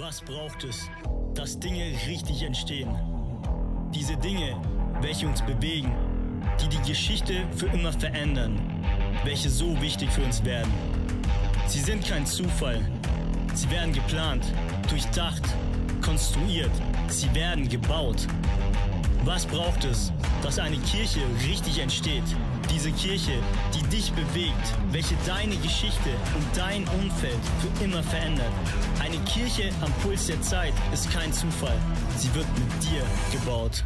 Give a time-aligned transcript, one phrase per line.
[0.00, 0.88] Was braucht es,
[1.34, 2.88] dass Dinge richtig entstehen?
[3.92, 4.56] Diese Dinge,
[5.00, 5.92] welche uns bewegen,
[6.60, 8.60] die die Geschichte für immer verändern,
[9.24, 10.72] welche so wichtig für uns werden.
[11.66, 12.80] Sie sind kein Zufall.
[13.54, 14.44] Sie werden geplant,
[14.88, 15.42] durchdacht,
[16.00, 16.70] konstruiert.
[17.08, 18.28] Sie werden gebaut.
[19.24, 20.12] Was braucht es,
[20.44, 22.36] dass eine Kirche richtig entsteht?
[22.70, 23.32] Diese Kirche,
[23.74, 24.54] die dich bewegt,
[24.90, 28.52] welche deine Geschichte und dein Umfeld für immer verändert.
[29.00, 31.78] Eine Kirche am Puls der Zeit ist kein Zufall.
[32.16, 33.02] Sie wird mit dir
[33.32, 33.84] gebaut.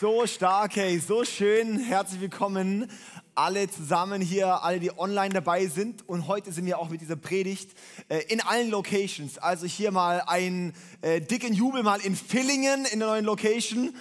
[0.00, 1.78] So stark, hey, so schön.
[1.78, 2.90] Herzlich willkommen
[3.36, 6.08] alle zusammen hier, alle, die online dabei sind.
[6.08, 7.70] Und heute sind wir auch mit dieser Predigt
[8.08, 9.38] äh, in allen Locations.
[9.38, 13.94] Also hier mal ein äh, dicken Jubel mal in Villingen in der neuen Location.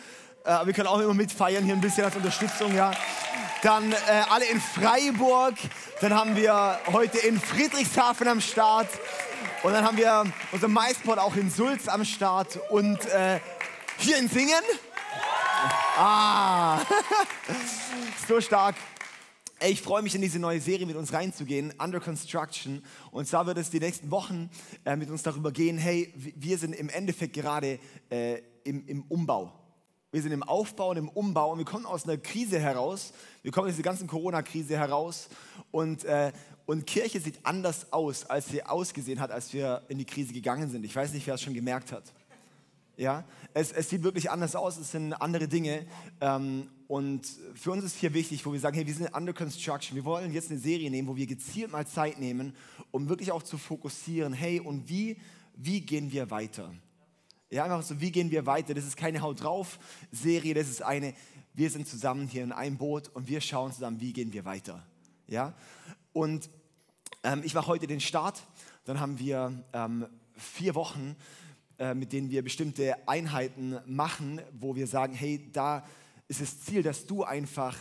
[0.45, 2.91] Äh, wir können auch immer mitfeiern hier ein bisschen als Unterstützung, ja.
[3.61, 3.95] Dann äh,
[4.29, 5.55] alle in Freiburg.
[5.99, 8.87] Dann haben wir heute in Friedrichshafen am Start.
[9.63, 12.57] Und dann haben wir unser MySpot auch in Sulz am Start.
[12.69, 13.39] Und äh,
[13.97, 14.63] hier in Singen.
[15.97, 16.79] Ah,
[18.27, 18.75] so stark.
[19.59, 22.83] Ey, ich freue mich, in diese neue Serie mit uns reinzugehen, Under Construction.
[23.11, 24.49] Und zwar wird es die nächsten Wochen
[24.83, 29.53] äh, mit uns darüber gehen, hey, wir sind im Endeffekt gerade äh, im, im Umbau.
[30.11, 33.13] Wir sind im Aufbau und im Umbau und wir kommen aus einer Krise heraus.
[33.43, 35.29] Wir kommen aus dieser ganzen Corona-Krise heraus
[35.71, 36.33] und, äh,
[36.65, 40.69] und Kirche sieht anders aus, als sie ausgesehen hat, als wir in die Krise gegangen
[40.69, 40.83] sind.
[40.83, 42.03] Ich weiß nicht, wer es schon gemerkt hat.
[42.97, 43.23] Ja,
[43.55, 45.87] es, es, sieht wirklich anders aus, es sind andere Dinge.
[46.19, 49.95] Ähm, und für uns ist hier wichtig, wo wir sagen, hey, wir sind under construction.
[49.95, 52.53] Wir wollen jetzt eine Serie nehmen, wo wir gezielt mal Zeit nehmen,
[52.91, 55.17] um wirklich auch zu fokussieren, hey, und wie,
[55.55, 56.73] wie gehen wir weiter?
[57.49, 58.73] Ja, einfach so, wie gehen wir weiter?
[58.73, 59.79] Das ist keine Haut drauf
[60.11, 61.13] Serie, das ist eine,
[61.53, 64.85] wir sind zusammen hier in einem Boot und wir schauen zusammen, wie gehen wir weiter.
[65.27, 65.53] Ja,
[66.11, 66.49] und
[67.23, 68.43] ähm, ich mache heute den Start,
[68.83, 71.15] dann haben wir ähm, vier Wochen,
[71.95, 75.85] mit denen wir bestimmte Einheiten machen, wo wir sagen, hey, da
[76.27, 77.77] ist das Ziel, dass du einfach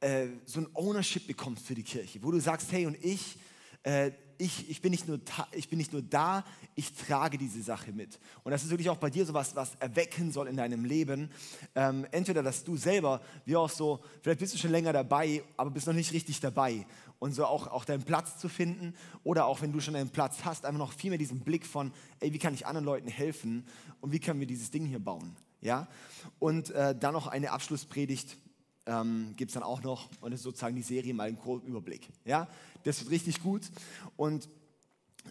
[0.00, 3.38] äh, so ein Ownership bekommst für die Kirche, wo du sagst, hey, und ich,
[3.82, 5.20] äh, ich, ich, bin nicht nur
[5.52, 6.44] ich bin nicht nur da,
[6.74, 8.18] ich trage diese Sache mit.
[8.42, 11.30] Und das ist wirklich auch bei dir so was, was erwecken soll in deinem Leben.
[11.76, 15.70] Ähm, entweder, dass du selber, wie auch so, vielleicht bist du schon länger dabei, aber
[15.70, 16.84] bist noch nicht richtig dabei.
[17.20, 18.94] Und so auch, auch deinen Platz zu finden.
[19.22, 21.92] Oder auch, wenn du schon einen Platz hast, einfach noch viel mehr diesen Blick von,
[22.18, 23.64] ey, wie kann ich anderen Leuten helfen?
[24.00, 25.36] Und wie können wir dieses Ding hier bauen?
[25.60, 25.86] Ja?
[26.40, 28.38] Und äh, dann noch eine Abschlusspredigt
[28.86, 30.08] ähm, gibt es dann auch noch.
[30.20, 32.08] Und das ist sozusagen die Serie mal im groben Überblick.
[32.24, 32.48] Ja?
[32.84, 33.62] Das wird richtig gut.
[34.16, 34.48] Und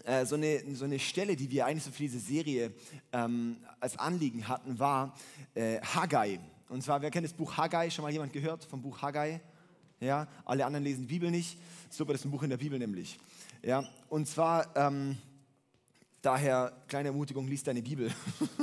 [0.04, 2.72] äh, so, eine, so eine Stelle, die wir eigentlich so für diese Serie
[3.12, 5.14] ähm, als Anliegen hatten, war
[5.54, 6.40] äh, Haggai.
[6.68, 7.90] Und zwar, wer kennt das Buch Haggai?
[7.90, 9.40] Schon mal jemand gehört vom Buch Haggai?
[10.00, 11.58] Ja, alle anderen lesen die Bibel nicht.
[11.90, 13.18] Super, das ist ein Buch in der Bibel nämlich.
[13.62, 15.16] Ja, und zwar, ähm,
[16.22, 18.10] daher, kleine Ermutigung, liest deine Bibel.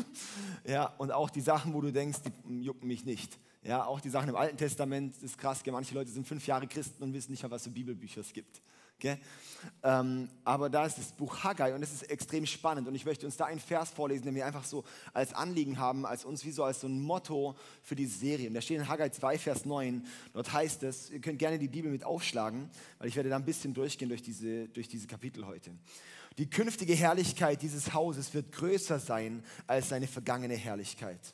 [0.66, 3.40] ja, und auch die Sachen, wo du denkst, die jucken mich nicht.
[3.62, 7.04] Ja, auch die Sachen im Alten Testament, ist krass, manche Leute sind fünf Jahre Christen
[7.04, 8.62] und wissen nicht mal, was für Bibelbücher es gibt.
[9.84, 13.26] Ähm, aber da ist das Buch Haggai und es ist extrem spannend und ich möchte
[13.26, 14.84] uns da einen Vers vorlesen, den wir einfach so
[15.14, 18.48] als Anliegen haben, als uns wie so als so ein Motto für diese Serie.
[18.48, 21.70] Und da steht in Haggai 2, Vers 9, dort heißt es, ihr könnt gerne die
[21.70, 25.46] Bibel mit aufschlagen, weil ich werde da ein bisschen durchgehen durch diese, durch diese Kapitel
[25.46, 25.72] heute.
[26.38, 31.34] Die künftige Herrlichkeit dieses Hauses wird größer sein als seine vergangene Herrlichkeit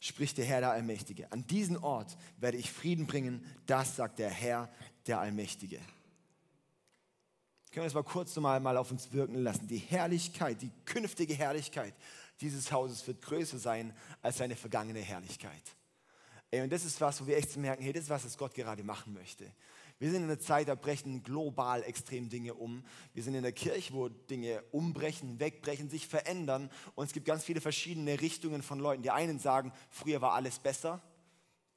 [0.00, 1.30] spricht der Herr der Allmächtige.
[1.30, 4.68] An diesen Ort werde ich Frieden bringen, das sagt der Herr
[5.06, 5.78] der Allmächtige.
[7.70, 9.68] Können wir das mal kurz mal, mal auf uns wirken lassen?
[9.68, 11.94] Die Herrlichkeit, die künftige Herrlichkeit
[12.40, 15.62] dieses Hauses wird größer sein als seine vergangene Herrlichkeit.
[16.50, 18.54] Ey, und das ist was, wo wir echt merken, hey, das ist was, was Gott
[18.54, 19.52] gerade machen möchte.
[20.00, 22.82] Wir sind in einer Zeit, da brechen global extrem Dinge um.
[23.12, 26.70] Wir sind in der Kirche, wo Dinge umbrechen, wegbrechen, sich verändern.
[26.94, 29.02] Und es gibt ganz viele verschiedene Richtungen von Leuten.
[29.02, 31.02] Die einen sagen, früher war alles besser.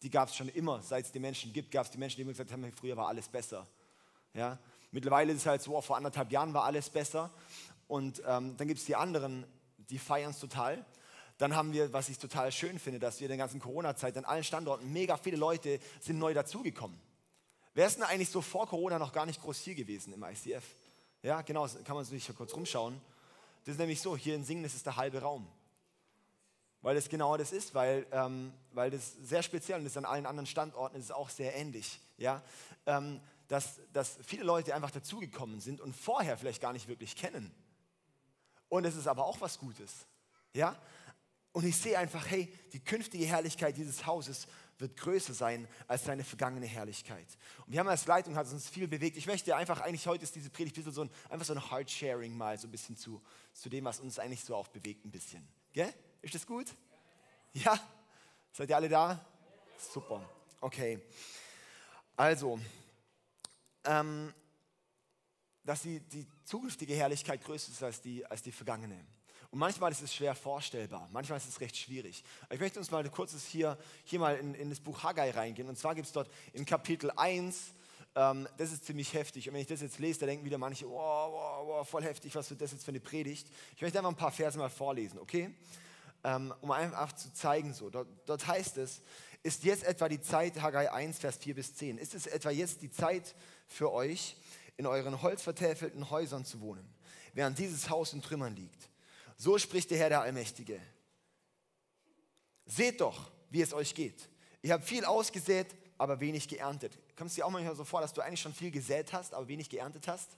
[0.03, 0.81] Die gab es schon immer.
[0.81, 3.09] Seit es die Menschen gibt, gab es die Menschen, die immer gesagt haben, früher war
[3.09, 3.67] alles besser.
[4.33, 4.57] Ja?
[4.91, 7.29] Mittlerweile ist es halt so, vor anderthalb Jahren war alles besser.
[7.89, 9.45] Und ähm, dann gibt es die anderen,
[9.89, 10.85] die feiern es total.
[11.39, 14.23] Dann haben wir, was ich total schön finde, dass wir in der ganzen Corona-Zeit an
[14.23, 16.97] allen Standorten mega viele Leute sind neu dazugekommen.
[17.73, 20.63] Wer ist denn eigentlich so vor Corona noch gar nicht groß hier gewesen im ICF?
[21.23, 23.01] Ja, genau, kann man sich kurz rumschauen.
[23.65, 25.47] Das ist nämlich so, hier in Singen ist es der halbe Raum.
[26.81, 30.25] Weil das genau das ist, weil, ähm, weil das sehr speziell und ist an allen
[30.25, 31.99] anderen Standorten ist es auch sehr ähnlich.
[32.17, 32.43] Ja?
[32.85, 37.53] Ähm, dass, dass viele Leute einfach dazugekommen sind und vorher vielleicht gar nicht wirklich kennen.
[38.67, 40.05] Und es ist aber auch was Gutes.
[40.53, 40.75] Ja?
[41.53, 44.47] Und ich sehe einfach, hey, die künftige Herrlichkeit dieses Hauses
[44.79, 47.27] wird größer sein als seine vergangene Herrlichkeit.
[47.65, 49.17] Und wir haben als Leitung, hat uns viel bewegt.
[49.17, 51.71] Ich möchte einfach, eigentlich heute ist diese Predigt ein bisschen so ein, einfach so ein
[51.71, 53.21] Heart-Sharing mal so ein bisschen zu,
[53.53, 55.47] zu dem, was uns eigentlich so auch bewegt ein bisschen.
[55.73, 55.93] Gell?
[56.23, 56.67] Ist das gut?
[57.53, 57.79] Ja?
[58.51, 59.23] Seid ihr alle da?
[59.77, 60.27] Super.
[60.59, 60.99] Okay.
[62.15, 62.59] Also,
[63.85, 64.33] ähm,
[65.63, 69.05] dass die, die zukünftige Herrlichkeit größer ist als die, als die vergangene.
[69.53, 72.23] Und manchmal ist es schwer vorstellbar, manchmal ist es recht schwierig.
[72.49, 75.69] Ich möchte uns mal kurzes hier, hier mal in, in das Buch Haggai reingehen.
[75.69, 77.75] Und zwar gibt es dort in Kapitel 1,
[78.15, 79.47] ähm, das ist ziemlich heftig.
[79.47, 82.33] Und wenn ich das jetzt lese, da denken wieder manche, oh, oh, oh, voll heftig,
[82.33, 83.47] was wird das jetzt für eine Predigt?
[83.75, 85.53] Ich möchte einfach ein paar Verse mal vorlesen, okay?
[86.23, 87.91] Ähm, um einfach zu zeigen, so.
[87.91, 89.03] Dort, dort heißt es,
[89.43, 92.81] ist jetzt etwa die Zeit, Haggai 1, Vers 4 bis 10, ist es etwa jetzt
[92.81, 93.35] die Zeit
[93.67, 94.35] für euch,
[94.77, 96.91] in euren holzvertäfelten Häusern zu wohnen,
[97.35, 98.89] während dieses Haus in Trümmern liegt?
[99.37, 100.79] So spricht der Herr der Allmächtige.
[102.65, 104.29] Seht doch, wie es euch geht.
[104.61, 106.97] Ihr habt viel ausgesät, aber wenig geerntet.
[107.17, 109.47] Kommt es dir auch manchmal so vor, dass du eigentlich schon viel gesät hast, aber
[109.47, 110.29] wenig geerntet hast?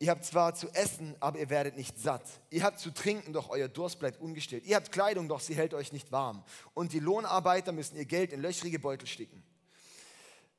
[0.00, 2.24] Ihr habt zwar zu essen, aber ihr werdet nicht satt.
[2.50, 4.66] Ihr habt zu trinken, doch euer Durst bleibt ungestillt.
[4.66, 6.44] Ihr habt Kleidung, doch sie hält euch nicht warm.
[6.74, 9.42] Und die Lohnarbeiter müssen ihr Geld in löchrige Beutel stecken.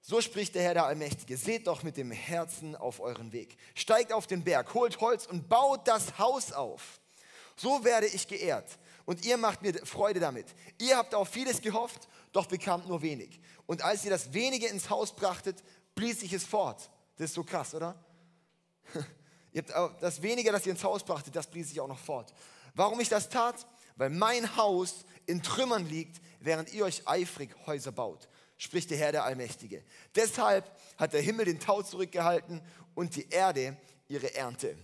[0.07, 1.35] So spricht der Herr der Allmächtige.
[1.35, 3.57] Seht doch mit dem Herzen auf euren Weg.
[3.73, 6.99] Steigt auf den Berg, holt Holz und baut das Haus auf.
[7.55, 8.77] So werde ich geehrt.
[9.05, 10.45] Und ihr macht mir Freude damit.
[10.79, 13.39] Ihr habt auf vieles gehofft, doch bekamt nur wenig.
[13.65, 15.63] Und als ihr das wenige ins Haus brachtet,
[15.95, 16.91] blies ich es fort.
[17.17, 17.95] Das ist so krass, oder?
[20.01, 22.31] das wenige, das ihr ins Haus brachtet, das blies ich auch noch fort.
[22.75, 23.65] Warum ich das tat?
[23.95, 29.11] Weil mein Haus in Trümmern liegt, während ihr euch eifrig Häuser baut spricht der Herr
[29.11, 29.83] der Allmächtige.
[30.15, 32.61] Deshalb hat der Himmel den Tau zurückgehalten
[32.93, 34.77] und die Erde ihre Ernte.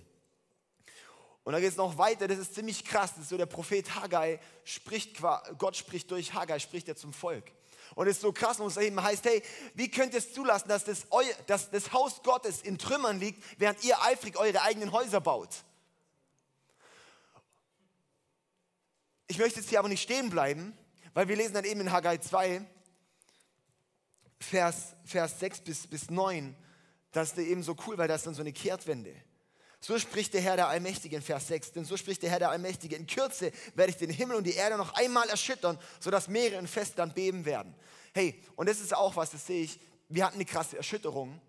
[1.43, 3.11] Und da geht es noch weiter, das ist ziemlich krass.
[3.11, 5.17] Das ist so der Prophet Haggai spricht,
[5.57, 7.51] Gott spricht durch Haggai, spricht er zum Volk.
[7.95, 10.85] Und es ist so krass, und es heißt, hey, wie könnt ihr es zulassen, dass
[10.85, 11.07] das,
[11.47, 15.49] dass das Haus Gottes in Trümmern liegt, während ihr eifrig eure eigenen Häuser baut?
[19.27, 20.77] Ich möchte jetzt hier aber nicht stehen bleiben,
[21.13, 22.65] weil wir lesen dann eben in Haggai 2,
[24.41, 26.55] Vers, Vers 6 bis, bis 9,
[27.11, 29.13] das ist eben so cool, weil das ist dann so eine Kehrtwende.
[29.79, 32.51] So spricht der Herr der Allmächtige in Vers 6, denn so spricht der Herr der
[32.51, 36.59] Allmächtige, in Kürze werde ich den Himmel und die Erde noch einmal erschüttern, sodass Meere
[36.59, 37.73] und Festland beben werden.
[38.13, 39.79] Hey, und das ist auch was, das sehe ich,
[40.09, 41.41] wir hatten eine krasse Erschütterung,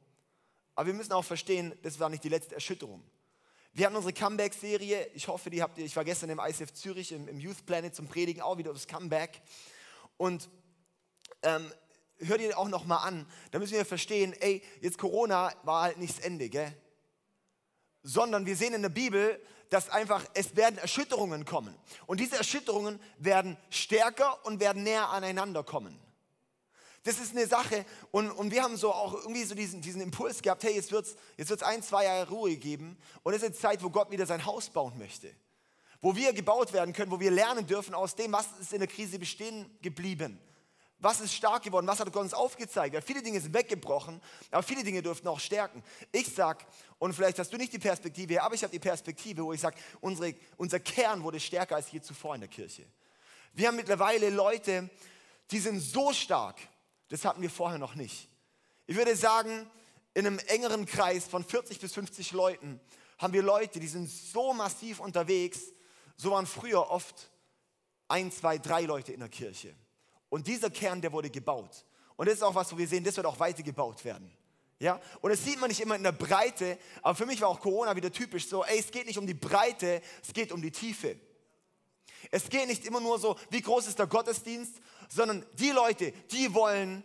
[0.74, 3.02] aber wir müssen auch verstehen, das war nicht die letzte Erschütterung.
[3.74, 7.12] Wir hatten unsere Comeback-Serie, ich hoffe, die habt ihr, ich war gestern im ICF Zürich,
[7.12, 9.40] im, im Youth Planet zum Predigen, auch wieder das Comeback.
[10.16, 10.48] Und
[11.42, 11.72] ähm,
[12.26, 13.26] hör dir auch noch mal an.
[13.50, 16.72] Da müssen wir verstehen, ey, jetzt Corona war halt nicht das Ende, gell?
[18.02, 19.40] Sondern wir sehen in der Bibel,
[19.70, 21.74] dass einfach, es werden Erschütterungen kommen.
[22.06, 25.98] Und diese Erschütterungen werden stärker und werden näher aneinander kommen.
[27.04, 30.40] Das ist eine Sache und, und wir haben so auch irgendwie so diesen, diesen Impuls
[30.40, 33.60] gehabt, hey, jetzt wird es jetzt wird's ein, zwei Jahre Ruhe geben und es ist
[33.60, 35.34] Zeit, wo Gott wieder sein Haus bauen möchte.
[36.00, 38.88] Wo wir gebaut werden können, wo wir lernen dürfen aus dem, was ist in der
[38.88, 40.38] Krise bestehen geblieben
[41.02, 41.86] was ist stark geworden?
[41.86, 42.94] Was hat Gott uns aufgezeigt?
[42.94, 44.20] Weil viele Dinge sind weggebrochen,
[44.50, 45.82] aber viele Dinge dürften auch stärken.
[46.12, 46.64] Ich sag,
[46.98, 49.76] und vielleicht hast du nicht die Perspektive, aber ich habe die Perspektive, wo ich sage,
[50.00, 52.86] unser Kern wurde stärker als je zuvor in der Kirche.
[53.52, 54.88] Wir haben mittlerweile Leute,
[55.50, 56.60] die sind so stark,
[57.08, 58.28] das hatten wir vorher noch nicht.
[58.86, 59.68] Ich würde sagen,
[60.14, 62.80] in einem engeren Kreis von 40 bis 50 Leuten
[63.18, 65.60] haben wir Leute, die sind so massiv unterwegs,
[66.16, 67.30] so waren früher oft
[68.06, 69.74] ein, zwei, drei Leute in der Kirche.
[70.32, 71.84] Und dieser Kern, der wurde gebaut.
[72.16, 74.34] Und das ist auch was, wo wir sehen, das wird auch weiter gebaut werden.
[74.78, 74.98] Ja?
[75.20, 77.94] Und das sieht man nicht immer in der Breite, aber für mich war auch Corona
[77.94, 81.16] wieder typisch so, ey, es geht nicht um die Breite, es geht um die Tiefe.
[82.30, 84.72] Es geht nicht immer nur so, wie groß ist der Gottesdienst,
[85.10, 87.04] sondern die Leute, die wollen,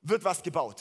[0.00, 0.80] wird was gebaut.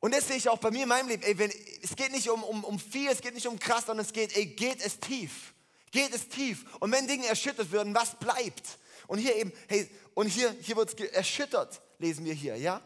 [0.00, 1.22] Und das sehe ich auch bei mir in meinem Leben.
[1.22, 1.52] Ey, wenn,
[1.82, 4.36] es geht nicht um, um, um viel, es geht nicht um krass, sondern es geht,
[4.36, 5.54] ey, geht es tief.
[5.92, 6.64] Geht es tief.
[6.80, 8.80] Und wenn Dinge erschüttert werden, was bleibt?
[9.12, 12.80] Und hier eben, hey, und hier, hier wird es erschüttert, lesen wir hier, ja?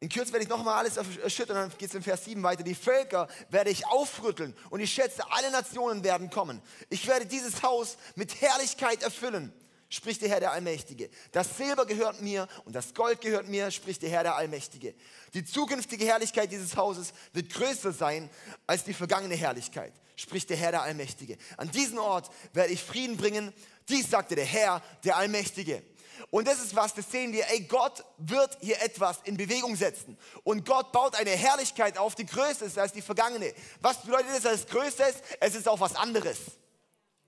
[0.00, 2.62] In Kürze werde ich nochmal alles erschüttern, dann geht es in Vers 7 weiter.
[2.62, 6.60] Die Völker werde ich aufrütteln und ich schätze, alle Nationen werden kommen.
[6.90, 9.50] Ich werde dieses Haus mit Herrlichkeit erfüllen,
[9.90, 11.10] spricht der Herr der Allmächtige.
[11.32, 14.94] Das Silber gehört mir und das Gold gehört mir, spricht der Herr der Allmächtige.
[15.34, 18.30] Die zukünftige Herrlichkeit dieses Hauses wird größer sein
[18.66, 21.36] als die vergangene Herrlichkeit, spricht der Herr der Allmächtige.
[21.58, 23.52] An diesen Ort werde ich Frieden bringen
[23.90, 25.82] dies sagte der Herr, der Allmächtige.
[26.30, 30.16] Und das ist was, das sehen wir, ey, Gott wird hier etwas in Bewegung setzen.
[30.44, 33.52] Und Gott baut eine Herrlichkeit auf, die größer ist als die vergangene.
[33.80, 35.14] Was bedeutet das als größtes?
[35.40, 36.38] Es ist auch was anderes.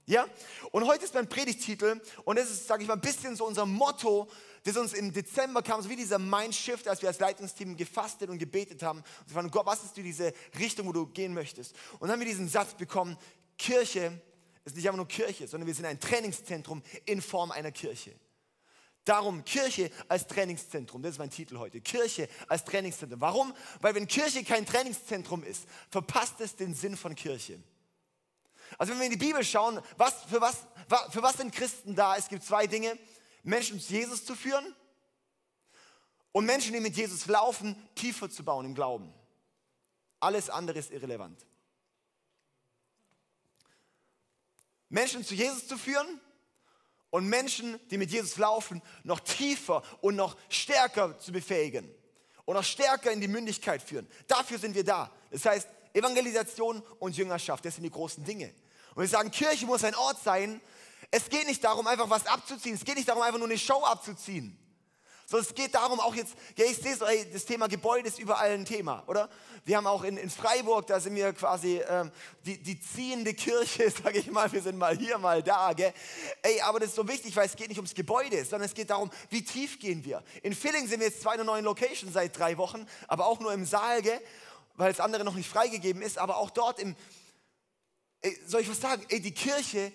[0.07, 0.27] Ja?
[0.71, 3.67] Und heute ist mein Predigtitel und das ist, sage ich mal, ein bisschen so unser
[3.67, 4.29] Motto,
[4.65, 8.39] das uns im Dezember kam, so wie dieser Mindshift, als wir als Leitungsteam gefastet und
[8.39, 8.99] gebetet haben.
[8.99, 11.75] Und wir waren, Gott, was ist diese Richtung, wo du gehen möchtest?
[11.95, 13.17] Und dann haben wir diesen Satz bekommen,
[13.59, 14.21] Kirche
[14.65, 18.15] ist nicht einfach nur Kirche, sondern wir sind ein Trainingszentrum in Form einer Kirche.
[19.05, 21.81] Darum Kirche als Trainingszentrum, das ist mein Titel heute.
[21.81, 23.21] Kirche als Trainingszentrum.
[23.21, 23.53] Warum?
[23.81, 27.59] Weil wenn Kirche kein Trainingszentrum ist, verpasst es den Sinn von Kirche.
[28.79, 30.67] Also wenn wir in die Bibel schauen, was, für, was,
[31.11, 32.17] für was sind Christen da?
[32.17, 32.99] Es gibt zwei Dinge.
[33.43, 34.75] Menschen zu Jesus zu führen
[36.33, 39.13] und Menschen, die mit Jesus laufen, tiefer zu bauen im Glauben.
[40.21, 41.45] Alles andere ist irrelevant.
[44.89, 46.21] Menschen zu Jesus zu führen
[47.11, 51.93] und Menschen, die mit Jesus laufen, noch tiefer und noch stärker zu befähigen
[52.45, 54.09] und noch stärker in die Mündigkeit führen.
[54.27, 55.11] Dafür sind wir da.
[55.31, 58.55] Das heißt, Evangelisation und Jüngerschaft, das sind die großen Dinge.
[58.95, 60.61] Und wir sagen, Kirche muss ein Ort sein.
[61.11, 62.75] Es geht nicht darum, einfach was abzuziehen.
[62.75, 64.59] Es geht nicht darum, einfach nur eine Show abzuziehen.
[65.27, 68.19] Sondern es geht darum, auch jetzt, ja, ich sehe so, ey, das Thema Gebäude ist
[68.19, 69.31] überall ein Thema, oder?
[69.65, 72.11] Wir haben auch in, in Freiburg, da sind wir quasi ähm,
[72.45, 75.95] die, die ziehende Kirche, sage ich mal, wir sind mal hier, mal da, gell?
[76.43, 78.91] Ey, aber das ist so wichtig, weil es geht nicht ums Gebäude, sondern es geht
[78.91, 80.23] darum, wie tief gehen wir.
[80.43, 83.41] In Filling sind wir jetzt zwar in einer neuen Location seit drei Wochen, aber auch
[83.41, 84.21] nur im Saal, gell?
[84.75, 86.95] Weil das andere noch nicht freigegeben ist, aber auch dort im,
[88.23, 89.05] ey, soll ich was sagen?
[89.09, 89.93] Ey, die Kirche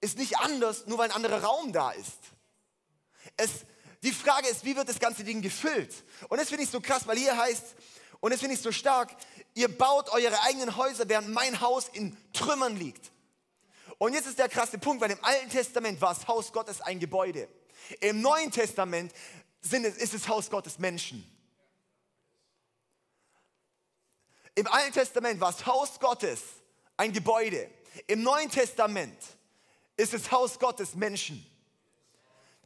[0.00, 2.18] ist nicht anders, nur weil ein anderer Raum da ist.
[3.36, 3.50] Es,
[4.02, 6.04] die Frage ist, wie wird das ganze Ding gefüllt?
[6.28, 7.64] Und das finde ich so krass, weil hier heißt,
[8.20, 9.14] und das finde ich so stark,
[9.54, 13.12] ihr baut eure eigenen Häuser, während mein Haus in Trümmern liegt.
[13.98, 16.98] Und jetzt ist der krasse Punkt, weil im Alten Testament war das Haus Gottes ein
[17.00, 17.48] Gebäude.
[18.00, 19.12] Im Neuen Testament
[19.60, 21.30] sind es, ist das Haus Gottes Menschen.
[24.54, 26.40] Im Alten Testament war das Haus Gottes
[26.96, 27.70] ein Gebäude.
[28.06, 29.16] Im Neuen Testament
[29.96, 31.44] ist das Haus Gottes Menschen.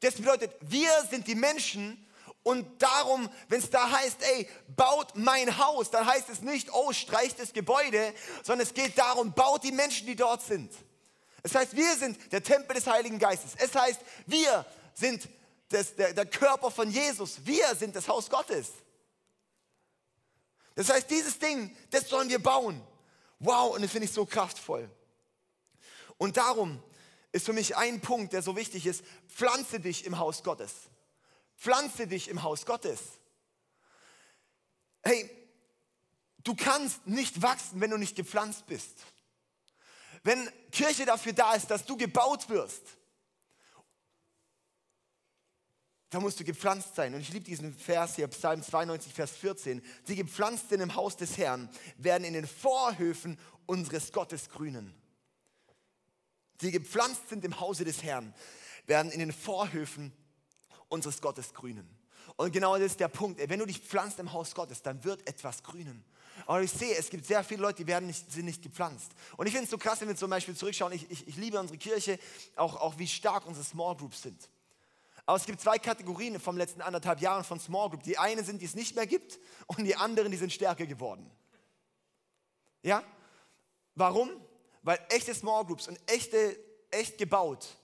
[0.00, 2.04] Das bedeutet, wir sind die Menschen
[2.42, 6.92] und darum, wenn es da heißt, ey, baut mein Haus, dann heißt es nicht, oh,
[6.92, 10.72] streicht das Gebäude, sondern es geht darum, baut die Menschen, die dort sind.
[11.42, 13.52] Es heißt, wir sind der Tempel des Heiligen Geistes.
[13.58, 15.28] Es heißt, wir sind
[15.68, 17.44] das, der, der Körper von Jesus.
[17.44, 18.68] Wir sind das Haus Gottes.
[20.74, 22.80] Das heißt, dieses Ding, das sollen wir bauen.
[23.40, 24.90] Wow, und das finde ich so kraftvoll.
[26.16, 26.82] Und darum
[27.32, 30.72] ist für mich ein Punkt, der so wichtig ist, pflanze dich im Haus Gottes.
[31.56, 33.00] Pflanze dich im Haus Gottes.
[35.02, 35.30] Hey,
[36.38, 39.04] du kannst nicht wachsen, wenn du nicht gepflanzt bist.
[40.24, 42.97] Wenn Kirche dafür da ist, dass du gebaut wirst,
[46.10, 47.14] da musst du gepflanzt sein.
[47.14, 49.82] Und ich liebe diesen Vers hier, Psalm 92, Vers 14.
[50.06, 54.94] Die Gepflanzten im Haus des Herrn werden in den Vorhöfen unseres Gottes grünen.
[56.60, 58.34] Die gepflanzt sind im Hause des Herrn,
[58.86, 60.12] werden in den Vorhöfen
[60.88, 61.88] unseres Gottes grünen.
[62.36, 63.40] Und genau das ist der Punkt.
[63.48, 66.04] Wenn du dich pflanzt im Haus Gottes, dann wird etwas grünen.
[66.46, 69.12] Aber ich sehe, es gibt sehr viele Leute, die werden nicht, sind nicht gepflanzt.
[69.36, 70.92] Und ich finde es so krass, wenn wir zum Beispiel zurückschauen.
[70.92, 72.18] Ich, ich, ich liebe unsere Kirche,
[72.56, 74.48] auch, auch wie stark unsere Small Groups sind.
[75.28, 78.02] Aber es gibt zwei Kategorien vom letzten anderthalb Jahren von Small Group.
[78.02, 81.30] Die eine sind, die es nicht mehr gibt und die anderen, die sind stärker geworden.
[82.82, 83.04] Ja?
[83.94, 84.30] Warum?
[84.82, 86.58] Weil echte Small Groups und echte,
[86.90, 87.76] echt gebaut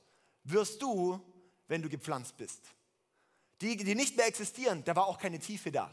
[0.44, 1.20] wirst du,
[1.68, 2.62] wenn du gepflanzt bist.
[3.60, 5.90] Die, die nicht mehr existieren, da war auch keine Tiefe da.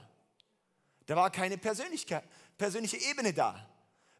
[1.05, 2.23] Da war keine Persönlichkeit,
[2.57, 3.67] persönliche Ebene da.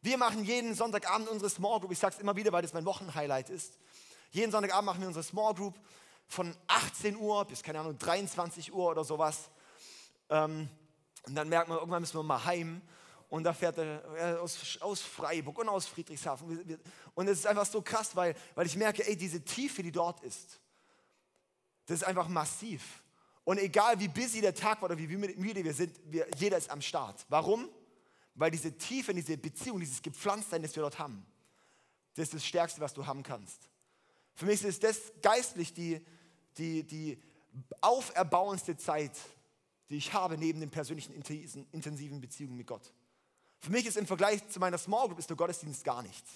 [0.02, 1.94] Wir machen jeden Sonntagabend unsere Small Group.
[1.94, 3.80] Ich sage es immer wieder, weil das mein Wochenhighlight ist.
[4.32, 5.80] Jeden Sonntagabend machen wir unsere Small Group
[6.32, 9.50] von 18 Uhr bis, keine Ahnung, 23 Uhr oder sowas.
[10.30, 10.70] Ähm,
[11.24, 12.82] und dann merkt man, irgendwann müssen wir mal heim.
[13.28, 16.80] Und da fährt er aus, aus Freiburg und aus Friedrichshafen.
[17.16, 20.22] Und es ist einfach so krass, weil, weil ich merke, ey, diese Tiefe, die dort
[20.22, 20.60] ist,
[21.86, 23.04] das ist einfach massiv.
[23.44, 26.70] Und egal wie busy der Tag war oder wie müde wir sind, wir, jeder ist
[26.70, 27.26] am Start.
[27.28, 27.70] Warum?
[28.36, 31.26] Weil diese Tiefe, diese Beziehung, dieses Gepflanztsein, das wir dort haben,
[32.16, 33.70] das ist das Stärkste, was du haben kannst.
[34.36, 36.06] Für mich ist das geistlich die,
[36.58, 37.22] die, die
[37.82, 39.12] auferbauendste Zeit,
[39.90, 42.94] die ich habe, neben den persönlichen intensiven Beziehungen mit Gott.
[43.60, 46.32] Für mich ist im Vergleich zu meiner Small Group ist der Gottesdienst gar nichts.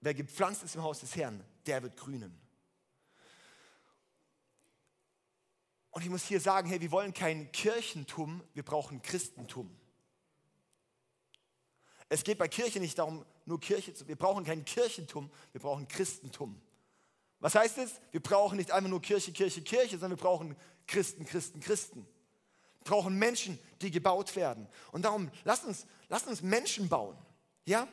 [0.00, 2.38] Wer gepflanzt ist im Haus des Herrn, der wird grünen.
[5.90, 9.74] Und ich muss hier sagen, hey, wir wollen kein Kirchentum, wir brauchen Christentum.
[12.08, 15.88] Es geht bei Kirche nicht darum, nur Kirche zu, wir brauchen kein Kirchentum, wir brauchen
[15.88, 16.60] Christentum.
[17.40, 18.00] Was heißt es?
[18.12, 22.06] Wir brauchen nicht einfach nur Kirche, Kirche, Kirche, sondern wir brauchen Christen, Christen, Christen.
[22.80, 24.68] Wir brauchen Menschen, die gebaut werden.
[24.92, 27.16] Und darum, lasst uns, lasst uns Menschen bauen.
[27.64, 27.88] Ja?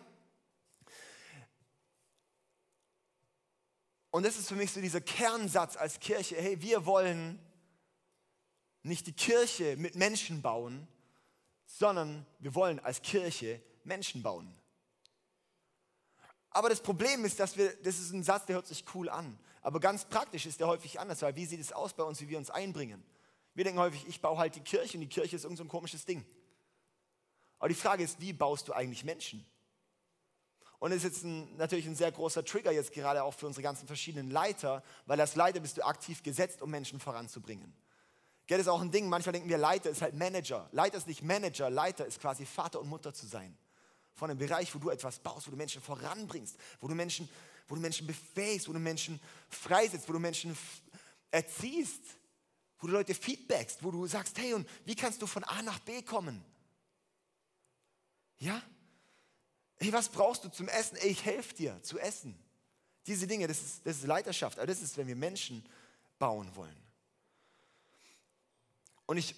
[4.12, 6.36] Und das ist für mich so dieser Kernsatz als Kirche.
[6.36, 7.40] Hey, wir wollen
[8.84, 10.88] nicht die Kirche mit Menschen bauen,
[11.66, 14.54] sondern wir wollen als Kirche Menschen bauen.
[16.53, 19.38] Aber das Problem ist, dass wir, das ist ein Satz, der hört sich cool an.
[19.62, 22.29] Aber ganz praktisch ist der häufig anders, weil wie sieht es aus bei uns, wie
[22.29, 23.03] wir uns einbringen?
[23.55, 25.69] Wir denken häufig, ich baue halt die Kirche und die Kirche ist irgend so ein
[25.69, 26.25] komisches Ding.
[27.60, 29.45] Aber die Frage ist, wie baust du eigentlich Menschen?
[30.79, 33.63] Und das ist jetzt ein, natürlich ein sehr großer Trigger jetzt gerade auch für unsere
[33.63, 37.74] ganzen verschiedenen Leiter, weil als Leiter bist du aktiv gesetzt, um Menschen voranzubringen.
[38.48, 40.67] Gell, das ist auch ein Ding, manchmal denken wir, Leiter ist halt Manager.
[40.74, 43.57] Leiter ist nicht Manager, Leiter ist quasi Vater und Mutter zu sein.
[44.13, 47.27] Von einem Bereich, wo du etwas baust, wo du Menschen voranbringst, wo du Menschen,
[47.67, 50.58] wo du Menschen befähigst, wo du Menschen freisetzt, wo du Menschen
[51.32, 52.01] erziehst,
[52.79, 55.79] wo du Leute feedbackst, wo du sagst, hey, und wie kannst du von A nach
[55.79, 56.43] B kommen?
[58.39, 58.62] Ja?
[59.77, 60.98] Hey, was brauchst du zum Essen?
[60.98, 62.38] Ey, ich helfe dir zu essen.
[63.08, 65.65] Diese Dinge, das ist, das ist Leiterschaft, aber das ist, wenn wir Menschen
[66.20, 66.75] bauen wollen.
[69.05, 69.36] Und ich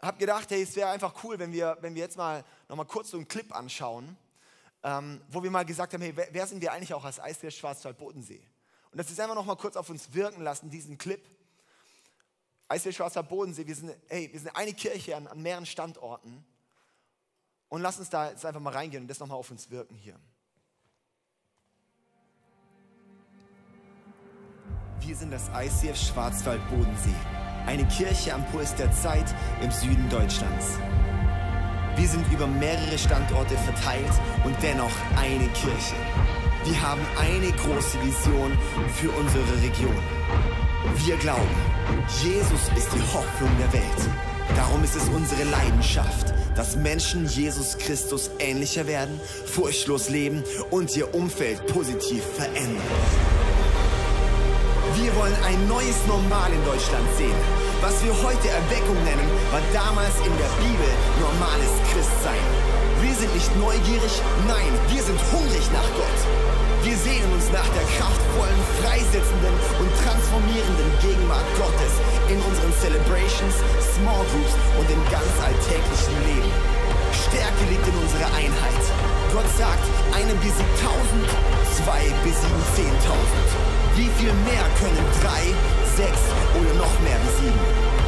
[0.00, 2.84] habe gedacht, hey, es wäre einfach cool, wenn wir, wenn wir jetzt mal noch mal
[2.84, 4.16] kurz so einen Clip anschauen,
[4.82, 7.50] ähm, wo wir mal gesagt haben, hey, wer, wer sind wir eigentlich auch als Eisbär
[7.50, 8.40] Schwarzwald Bodensee?
[8.90, 11.20] Und das ist einfach noch mal kurz auf uns wirken lassen, diesen Clip.
[12.68, 16.44] Eisbär Schwarzwald Bodensee, wir sind, hey, wir sind eine Kirche an, an mehreren Standorten.
[17.68, 19.96] Und lass uns da jetzt einfach mal reingehen und das noch mal auf uns wirken
[19.96, 20.18] hier.
[25.00, 29.26] Wir sind das ICF Schwarzwald Bodensee eine Kirche am Puls der Zeit
[29.62, 30.78] im Süden Deutschlands.
[31.96, 34.10] Wir sind über mehrere Standorte verteilt
[34.44, 35.96] und dennoch eine Kirche.
[36.64, 38.56] Wir haben eine große Vision
[38.94, 40.02] für unsere Region.
[41.04, 41.56] Wir glauben,
[42.22, 44.08] Jesus ist die Hoffnung der Welt.
[44.56, 51.14] Darum ist es unsere Leidenschaft, dass Menschen Jesus Christus ähnlicher werden, furchtlos leben und ihr
[51.14, 53.37] Umfeld positiv verändern.
[54.98, 57.38] Wir wollen ein neues Normal in Deutschland sehen.
[57.78, 60.90] Was wir heute Erweckung nennen, war damals in der Bibel
[61.22, 62.42] normales Christsein.
[62.98, 64.10] Wir sind nicht neugierig,
[64.50, 66.18] nein, wir sind hungrig nach Gott.
[66.82, 71.94] Wir sehnen uns nach der kraftvollen, freisetzenden und transformierenden Gegenwart Gottes
[72.26, 73.54] in unseren Celebrations,
[73.94, 76.50] Small Groups und im ganz alltäglichen Leben.
[77.14, 78.82] Stärke liegt in unserer Einheit.
[79.30, 81.30] Gott sagt, einem besiegt tausend,
[81.86, 83.67] zwei besiegen zehntausend.
[83.98, 85.42] Wie viel mehr können drei,
[85.96, 86.22] sechs
[86.54, 87.60] oder noch mehr besiegen?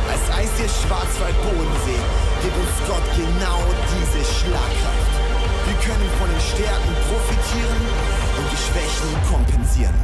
[0.08, 2.02] Als Eis der Schwarzwald-Bodensee
[2.42, 3.58] gibt uns Gott genau
[3.90, 5.12] diese Schlagkraft.
[5.66, 7.82] Wir können von den Stärken profitieren
[8.38, 9.94] und die Schwächen kompensieren.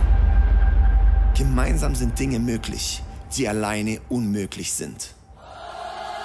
[1.39, 3.05] Gemeinsam sind Dinge möglich,
[3.37, 5.15] die alleine unmöglich sind.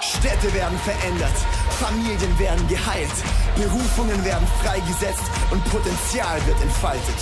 [0.00, 1.38] Städte werden verändert,
[1.82, 3.10] Familien werden geheilt,
[3.58, 7.18] Berufungen werden freigesetzt und Potenzial wird entfaltet.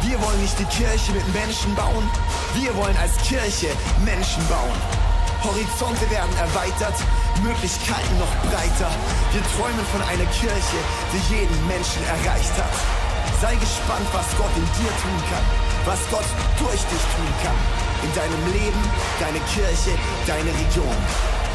[0.00, 2.08] Wir wollen nicht die Kirche mit Menschen bauen,
[2.56, 3.68] wir wollen als Kirche
[4.08, 4.78] Menschen bauen.
[5.44, 6.96] Horizonte werden erweitert,
[7.44, 8.88] Möglichkeiten noch breiter.
[9.36, 10.80] Wir träumen von einer Kirche,
[11.12, 12.72] die jeden Menschen erreicht hat.
[13.44, 15.44] Sei gespannt, was Gott in dir tun kann,
[15.84, 17.58] was Gott durch dich tun kann.
[18.08, 18.82] In deinem Leben,
[19.20, 19.92] deine Kirche,
[20.24, 20.96] deine Region.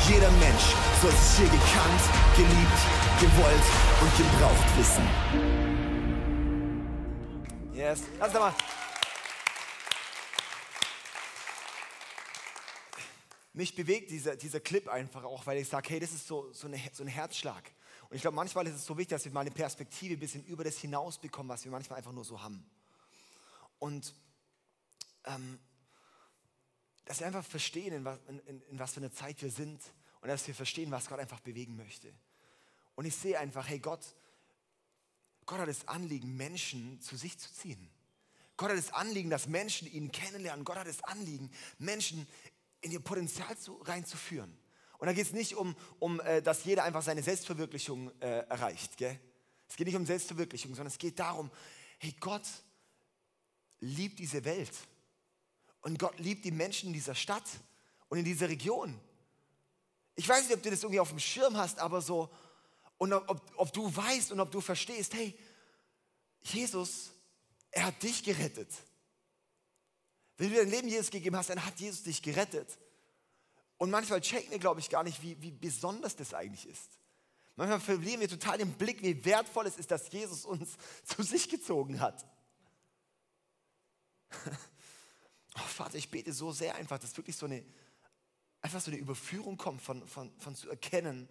[0.10, 0.64] Jeder Mensch
[1.02, 2.02] soll sich hier gekannt,
[2.36, 2.80] geliebt,
[3.22, 3.64] gewollt
[4.02, 5.08] und gebraucht wissen.
[7.74, 8.54] Yes, lass mal.
[13.54, 16.68] Mich bewegt dieser, dieser Clip einfach auch, weil ich sage, hey, das ist so, so,
[16.68, 17.72] eine, so ein Herzschlag.
[18.10, 20.44] Und ich glaube, manchmal ist es so wichtig, dass wir mal eine Perspektive ein bisschen
[20.46, 22.70] über das hinaus bekommen, was wir manchmal einfach nur so haben.
[23.80, 24.14] Und
[25.24, 25.60] ähm,
[27.06, 29.82] dass wir einfach verstehen, in was, in, in, was für eine Zeit wir sind
[30.22, 32.14] und dass wir verstehen, was Gott einfach bewegen möchte.
[32.96, 34.16] Und ich sehe einfach, hey Gott,
[35.46, 37.90] Gott hat das Anliegen, Menschen zu sich zu ziehen.
[38.56, 40.64] Gott hat das Anliegen, dass Menschen ihn kennenlernen.
[40.64, 42.28] Gott hat das Anliegen, Menschen
[42.82, 44.56] in ihr Potenzial zu, reinzuführen.
[45.00, 48.96] Und da geht es nicht um, um äh, dass jeder einfach seine Selbstverwirklichung äh, erreicht.
[48.96, 49.20] Gell?
[49.68, 51.52] Es geht nicht um Selbstverwirklichung, sondern es geht darum,
[51.98, 52.46] hey Gott
[53.80, 54.72] liebt diese Welt.
[55.84, 57.44] Und Gott liebt die Menschen in dieser Stadt
[58.10, 59.00] und in dieser Region.
[60.16, 62.30] Ich weiß nicht, ob du das irgendwie auf dem Schirm hast, aber so,
[62.98, 65.38] und ob, ob du weißt und ob du verstehst, hey,
[66.42, 67.12] Jesus,
[67.72, 68.70] er hat dich gerettet.
[70.38, 72.78] Wenn du dein Leben Jesus gegeben hast, dann hat Jesus dich gerettet.
[73.78, 77.00] Und manchmal checken wir, glaube ich, gar nicht, wie, wie besonders das eigentlich ist.
[77.56, 81.50] Manchmal verlieren wir total den Blick, wie wertvoll es ist, dass Jesus uns zu sich
[81.50, 82.26] gezogen hat.
[85.56, 87.64] Oh, Vater, ich bete so sehr einfach, dass wirklich so eine,
[88.62, 91.30] einfach so eine Überführung kommt von, von, von zu erkennen,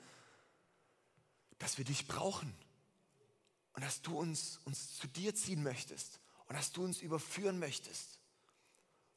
[1.59, 2.53] dass wir dich brauchen
[3.73, 8.21] und dass du uns, uns zu dir ziehen möchtest und dass du uns überführen möchtest.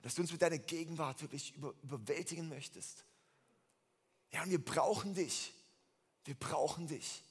[0.02, 3.06] dass du uns mit deiner Gegenwart wirklich über, überwältigen möchtest.
[4.32, 5.54] Ja, und wir brauchen dich.
[6.26, 7.24] Wir brauchen dich.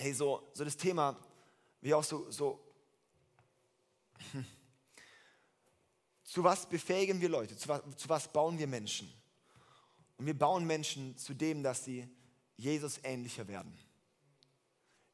[0.00, 1.14] Hey, so, so das Thema,
[1.82, 2.58] wie auch so, so
[6.24, 9.12] zu was befähigen wir Leute, zu was, zu was bauen wir Menschen?
[10.16, 12.08] Und wir bauen Menschen zu dem, dass sie
[12.56, 13.78] Jesus ähnlicher werden.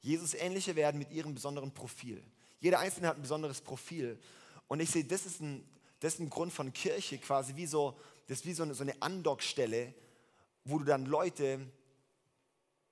[0.03, 2.22] Jesus ähnlicher werden mit ihrem besonderen Profil.
[2.61, 4.16] Jeder Einzelne hat ein besonderes Profil.
[4.68, 5.68] Und ich sehe, das ist ein,
[5.99, 8.85] das ist ein Grund von Kirche quasi, wie so, das ist wie so eine, so
[8.85, 9.92] eine Andockstelle,
[10.62, 11.72] wo du dann Leute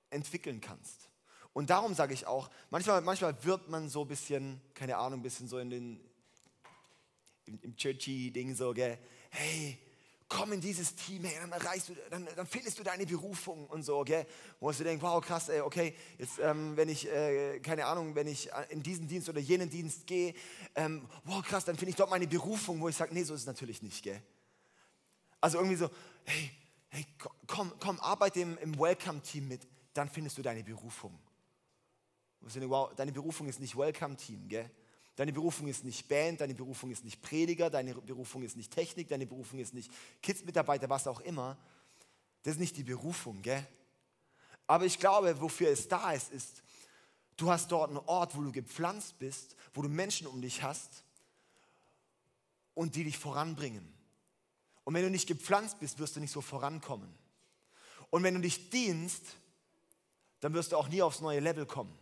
[0.09, 1.09] entwickeln kannst.
[1.55, 5.23] Und darum sage ich auch, manchmal, manchmal wird man so ein bisschen, keine Ahnung, ein
[5.23, 6.01] bisschen so in den,
[7.45, 9.79] im, im Churchy-Ding so, gell, hey,
[10.27, 13.83] komm in dieses Team, hey, dann erreichst du, dann, dann findest du deine Berufung und
[13.83, 14.27] so, gell?
[14.59, 18.27] Wo du denkst, wow, krass, ey, okay, jetzt, ähm, wenn ich, äh, keine Ahnung, wenn
[18.27, 20.33] ich in diesen Dienst oder jenen Dienst gehe,
[20.75, 23.41] ähm, wow, krass, dann finde ich dort meine Berufung, wo ich sage, nee, so ist
[23.41, 24.21] es natürlich nicht, gell?
[25.39, 25.89] Also irgendwie so,
[26.25, 26.51] hey,
[26.89, 27.05] hey,
[27.47, 31.17] komm, komm, arbeite im, im Welcome-Team mit, dann findest du deine Berufung.
[32.45, 34.69] Wow, deine Berufung ist nicht Welcome-Team, gell?
[35.15, 39.07] Deine Berufung ist nicht Band, deine Berufung ist nicht Prediger, deine Berufung ist nicht Technik,
[39.07, 41.57] deine Berufung ist nicht Kids-Mitarbeiter, was auch immer.
[42.43, 43.65] Das ist nicht die Berufung, gell?
[44.67, 46.63] Aber ich glaube, wofür es da ist, ist,
[47.37, 51.03] du hast dort einen Ort, wo du gepflanzt bist, wo du Menschen um dich hast
[52.73, 53.91] und die dich voranbringen.
[54.83, 57.09] Und wenn du nicht gepflanzt bist, wirst du nicht so vorankommen.
[58.09, 59.23] Und wenn du dich dienst,
[60.41, 61.97] dann wirst du auch nie aufs neue Level kommen.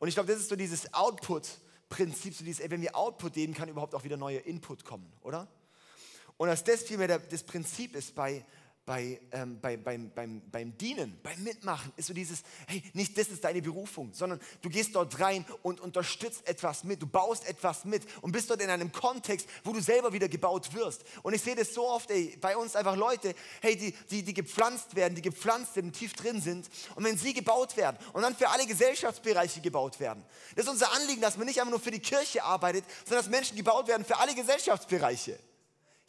[0.00, 1.46] Und ich glaube, das ist so dieses Output,
[1.90, 5.12] Prinzip, so dieses, ey, wenn wir Output geben, kann überhaupt auch wieder neuer Input kommen,
[5.22, 5.46] oder?
[6.36, 8.44] Und dass das vielmehr das Prinzip ist bei,
[8.90, 13.28] bei, ähm, bei, beim, beim, beim Dienen, beim Mitmachen, ist so dieses, hey, nicht das
[13.28, 17.84] ist deine Berufung, sondern du gehst dort rein und unterstützt etwas mit, du baust etwas
[17.84, 21.04] mit und bist dort in einem Kontext, wo du selber wieder gebaut wirst.
[21.22, 24.34] Und ich sehe das so oft, ey, bei uns einfach Leute, hey, die, die, die
[24.34, 28.34] gepflanzt werden, die gepflanzt sind, tief drin sind und wenn sie gebaut werden und dann
[28.34, 30.24] für alle Gesellschaftsbereiche gebaut werden.
[30.56, 33.30] Das ist unser Anliegen, dass man nicht einfach nur für die Kirche arbeitet, sondern dass
[33.30, 35.38] Menschen gebaut werden für alle Gesellschaftsbereiche.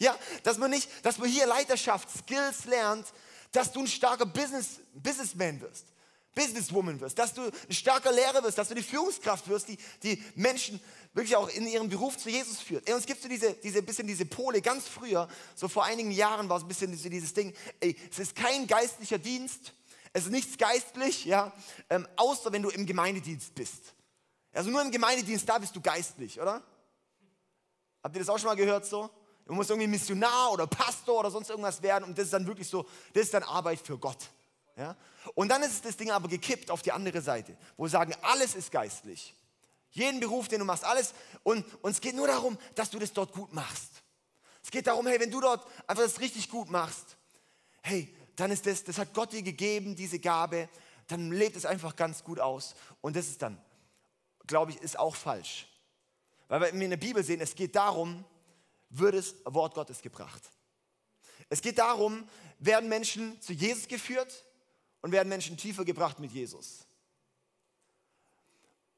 [0.02, 3.06] Ja, dass man nicht, dass man hier Leiterschaft, Skills lernt,
[3.52, 5.86] dass du ein starker Business, Businessman wirst,
[6.34, 10.24] Businesswoman wirst, dass du ein starker Lehrer wirst, dass du die Führungskraft wirst, die, die
[10.34, 10.82] Menschen
[11.14, 12.90] wirklich auch in ihrem Beruf zu Jesus führt.
[12.90, 16.50] Ey, uns gibt so diese, diese, bisschen diese Pole, ganz früher, so vor einigen Jahren
[16.50, 19.72] war es ein bisschen dieses Ding, ey, es ist kein geistlicher Dienst,
[20.14, 21.54] es ist nichts geistlich, ja,
[21.92, 23.94] ähm, außer wenn du im Gemeindedienst bist.
[24.52, 26.64] Also nur im Gemeindedienst, da bist du geistlich, oder?
[28.02, 29.12] Habt ihr das auch schon mal gehört so?
[29.52, 32.70] Du musst irgendwie Missionar oder Pastor oder sonst irgendwas werden und das ist dann wirklich
[32.70, 34.30] so, das ist dann Arbeit für Gott.
[34.78, 34.96] Ja?
[35.36, 38.56] Und dann ist das Ding aber gekippt auf die andere Seite, wo wir sagen, alles
[38.56, 39.36] ist geistlich.
[39.90, 41.14] Jeden Beruf, den du machst, alles.
[41.44, 43.92] Und, und es geht nur darum, dass du das dort gut machst.
[44.64, 47.18] Es geht darum, hey, wenn du dort einfach das richtig gut machst,
[47.82, 50.70] hey, dann ist das, das hat Gott dir gegeben, diese Gabe,
[51.08, 52.74] dann lebt es einfach ganz gut aus.
[53.02, 53.62] Und das ist dann,
[54.48, 55.68] glaube ich, ist auch falsch.
[56.48, 58.24] Weil wir in der Bibel sehen, es geht darum,
[58.92, 60.42] wird das Wort Gottes gebracht.
[61.50, 62.28] Es geht darum,
[62.60, 64.46] werden Menschen zu Jesus geführt
[65.02, 66.86] und werden Menschen tiefer gebracht mit Jesus.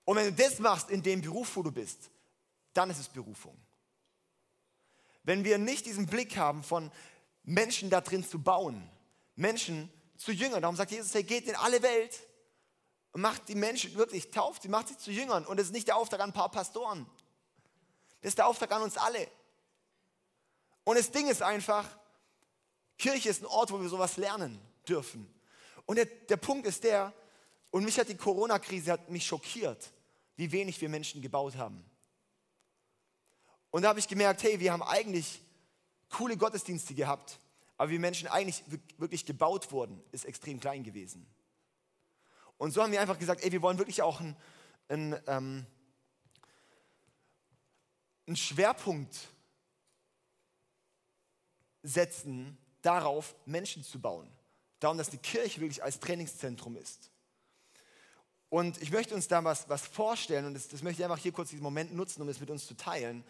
[0.05, 2.09] Und wenn du das machst in dem Beruf, wo du bist,
[2.73, 3.57] dann ist es Berufung.
[5.23, 6.91] Wenn wir nicht diesen Blick haben von
[7.43, 8.89] Menschen da drin zu bauen,
[9.35, 12.19] Menschen zu Jüngern, darum sagt Jesus, hey, geht in alle Welt
[13.13, 15.45] und macht die Menschen wirklich, tauft sie, macht sie zu Jüngern.
[15.45, 17.05] Und das ist nicht der Auftrag an ein paar Pastoren.
[18.21, 19.27] Das ist der Auftrag an uns alle.
[20.83, 21.87] Und das Ding ist einfach,
[22.97, 25.27] Kirche ist ein Ort, wo wir sowas lernen dürfen.
[25.85, 27.13] Und der, der Punkt ist der,
[27.71, 29.91] und mich hat die Corona-Krise hat mich schockiert,
[30.35, 31.83] wie wenig wir Menschen gebaut haben.
[33.71, 35.41] Und da habe ich gemerkt, hey, wir haben eigentlich
[36.09, 37.39] coole Gottesdienste gehabt,
[37.77, 38.63] aber wie Menschen eigentlich
[38.97, 41.25] wirklich gebaut wurden, ist extrem klein gewesen.
[42.57, 45.65] Und so haben wir einfach gesagt, ey, wir wollen wirklich auch einen, ähm,
[48.27, 49.17] einen Schwerpunkt
[51.83, 54.27] setzen darauf, Menschen zu bauen.
[54.79, 57.11] Darum, dass die Kirche wirklich als Trainingszentrum ist.
[58.49, 61.31] Und ich möchte uns da was, was vorstellen und das, das möchte ich einfach hier
[61.31, 63.23] kurz diesen Moment nutzen, um es mit uns zu teilen.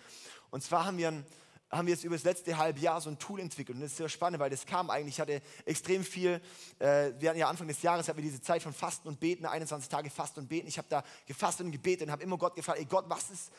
[0.51, 1.25] Und zwar haben wir ein
[1.73, 3.75] haben wir jetzt über das letzte halbe Jahr so ein Tool entwickelt.
[3.75, 6.39] Und das ist sehr spannend, weil das kam eigentlich, ich hatte extrem viel,
[6.79, 9.45] äh, wir hatten ja Anfang des Jahres, hatten wir diese Zeit von Fasten und Beten,
[9.45, 10.67] 21 Tage Fasten und Beten.
[10.67, 13.51] Ich habe da gefastet und gebetet und habe immer Gott gefragt, ey Gott, was ist,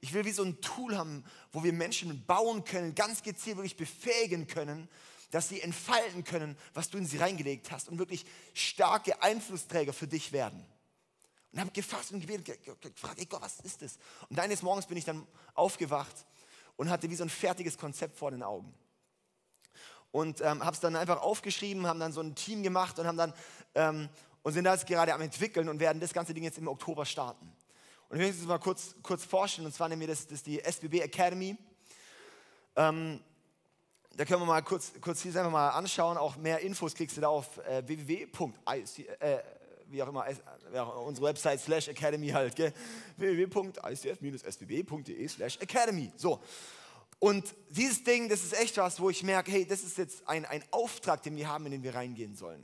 [0.00, 3.76] ich will wie so ein Tool haben, wo wir Menschen bauen können, ganz gezielt wirklich
[3.76, 4.88] befähigen können,
[5.32, 10.06] dass sie entfalten können, was du in sie reingelegt hast und wirklich starke Einflussträger für
[10.06, 10.60] dich werden.
[10.60, 13.98] Und Und habe gefasst und gebetet, gefragt, ey Gott, was ist das?
[14.28, 16.26] Und eines Morgens bin ich dann aufgewacht
[16.76, 18.72] und hatte wie so ein fertiges Konzept vor den Augen.
[20.12, 23.18] Und ähm, habe es dann einfach aufgeschrieben, haben dann so ein Team gemacht und haben
[23.18, 23.34] dann
[23.74, 24.08] ähm,
[24.42, 27.52] und sind das gerade am entwickeln und werden das ganze Ding jetzt im Oktober starten.
[28.08, 30.60] Und ich will es mal kurz, kurz vorstellen, und zwar nehmen wir das, das die
[30.60, 31.56] SBB Academy.
[32.76, 33.20] Ähm,
[34.14, 36.16] da können wir mal kurz, kurz hier einfach mal anschauen.
[36.16, 39.42] Auch mehr Infos kriegst du da auf äh, www.ic, äh,
[39.88, 40.26] wie auch immer,
[41.04, 42.56] unsere Website slash Academy halt,
[43.16, 46.12] www.icf-sbb.de slash Academy.
[46.16, 46.40] So.
[47.18, 50.44] Und dieses Ding, das ist echt was, wo ich merke, hey, das ist jetzt ein,
[50.44, 52.62] ein Auftrag, den wir haben, in den wir reingehen sollen.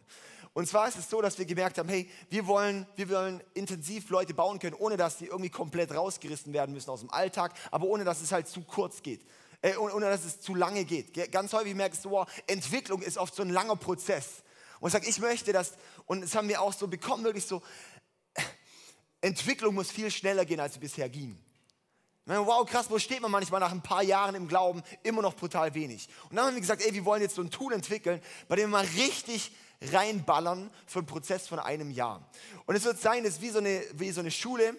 [0.55, 4.11] Und zwar ist es so, dass wir gemerkt haben, hey, wir wollen, wir wollen intensiv
[4.11, 7.87] Leute bauen können, ohne dass sie irgendwie komplett rausgerissen werden müssen aus dem Alltag, aber
[7.87, 9.25] ohne dass es halt zu kurz geht.
[9.63, 11.15] Äh, ohne dass es zu lange geht.
[11.31, 14.42] Ganz häufig merkst du, wow, Entwicklung ist oft so ein langer Prozess.
[14.83, 15.75] Und ich sage, ich möchte das,
[16.07, 17.63] und das haben wir auch so bekommen, wirklich so,
[19.21, 21.39] Entwicklung muss viel schneller gehen, als sie bisher ging.
[22.27, 24.83] Wow, krass, wo steht man manchmal nach ein paar Jahren im Glauben?
[25.05, 26.09] Immer noch brutal wenig.
[26.29, 28.71] Und dann haben wir gesagt, ey, wir wollen jetzt so ein Tool entwickeln, bei dem
[28.71, 29.53] wir mal richtig
[29.93, 32.29] reinballern für einen Prozess von einem Jahr.
[32.67, 34.75] Und es wird sein, das ist wie so eine, wie so eine Schule.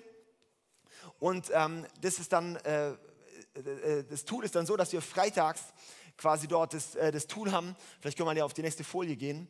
[1.20, 2.96] Und ähm, das ist dann, äh, äh,
[3.56, 5.62] äh das Tool ist dann so, dass wir freitags
[6.18, 7.76] quasi dort das, äh, das Tool haben.
[8.00, 9.48] Vielleicht können wir ja auf die nächste Folie gehen.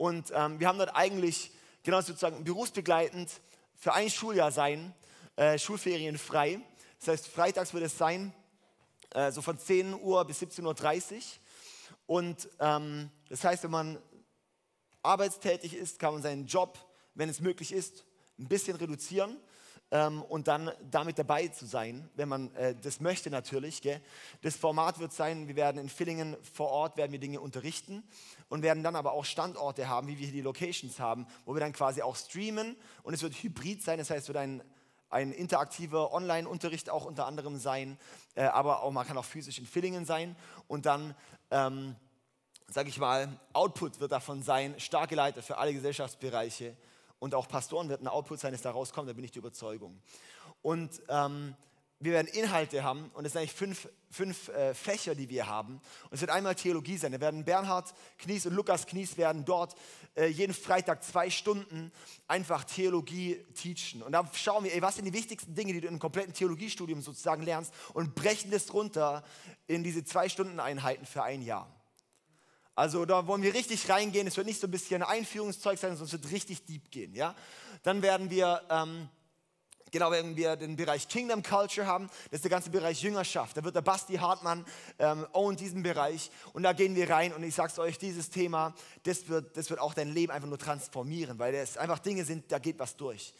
[0.00, 1.50] Und ähm, wir haben dort eigentlich
[1.82, 3.30] genau sozusagen berufsbegleitend
[3.76, 4.94] für ein Schuljahr sein,
[5.36, 6.58] äh, Schulferien frei.
[7.00, 8.32] Das heißt, freitags wird es sein,
[9.10, 11.22] äh, so von 10 Uhr bis 17.30 Uhr.
[12.06, 13.98] Und ähm, das heißt, wenn man
[15.02, 16.78] arbeitstätig ist, kann man seinen Job,
[17.14, 18.06] wenn es möglich ist,
[18.38, 19.36] ein bisschen reduzieren
[19.90, 23.82] ähm, und dann damit dabei zu sein, wenn man äh, das möchte natürlich.
[23.82, 24.00] Gell?
[24.40, 28.02] Das Format wird sein, wir werden in Villingen vor Ort werden wir Dinge unterrichten
[28.50, 31.60] und werden dann aber auch Standorte haben, wie wir hier die Locations haben, wo wir
[31.60, 34.62] dann quasi auch streamen und es wird hybrid sein, das heißt, es wird ein
[35.12, 37.98] ein interaktiver Online-Unterricht auch unter anderem sein,
[38.36, 40.36] äh, aber auch man kann auch physisch in Villingen sein
[40.68, 41.16] und dann
[41.50, 41.96] ähm,
[42.68, 46.76] sage ich mal, Output wird davon sein, starke Leiter für alle Gesellschaftsbereiche,
[47.20, 50.00] und auch Pastoren wird ein Output sein, das da rauskommt, da bin ich die Überzeugung.
[50.62, 51.54] Und ähm,
[52.02, 55.74] wir werden Inhalte haben und es sind eigentlich fünf, fünf äh, Fächer, die wir haben.
[55.74, 57.12] Und es wird einmal Theologie sein.
[57.12, 59.74] Da werden Bernhard Knies und Lukas Knies werden dort
[60.16, 61.92] äh, jeden Freitag zwei Stunden
[62.26, 64.02] einfach Theologie teachen.
[64.02, 67.02] Und da schauen wir, ey, was sind die wichtigsten Dinge, die du im kompletten Theologiestudium
[67.02, 69.22] sozusagen lernst und brechen das runter
[69.66, 71.70] in diese zwei Stunden Einheiten für ein Jahr.
[72.74, 74.26] Also da wollen wir richtig reingehen.
[74.26, 77.14] Es wird nicht so ein bisschen Einführungszeug sein, sondern es wird richtig deep gehen.
[77.14, 77.34] Ja?
[77.82, 79.10] Dann werden wir, ähm,
[79.90, 82.08] genau, werden wir den Bereich Kingdom Culture haben.
[82.30, 83.56] Das ist der ganze Bereich Jüngerschaft.
[83.56, 84.64] Da wird der Basti Hartmann
[84.98, 86.30] ähm, own diesen Bereich.
[86.52, 87.32] Und da gehen wir rein.
[87.32, 88.74] Und ich sage es euch, dieses Thema,
[89.04, 92.50] das wird, das wird auch dein Leben einfach nur transformieren, weil es einfach Dinge sind,
[92.50, 93.34] da geht was durch.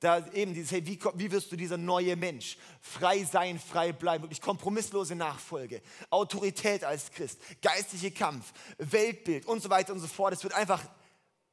[0.00, 2.58] Da eben dieses, hey, wie, wie wirst du dieser neue Mensch?
[2.82, 9.70] Frei sein, frei bleiben, wirklich kompromisslose Nachfolge, Autorität als Christ, geistliche Kampf, Weltbild und so
[9.70, 10.34] weiter und so fort.
[10.34, 10.82] Es wird einfach,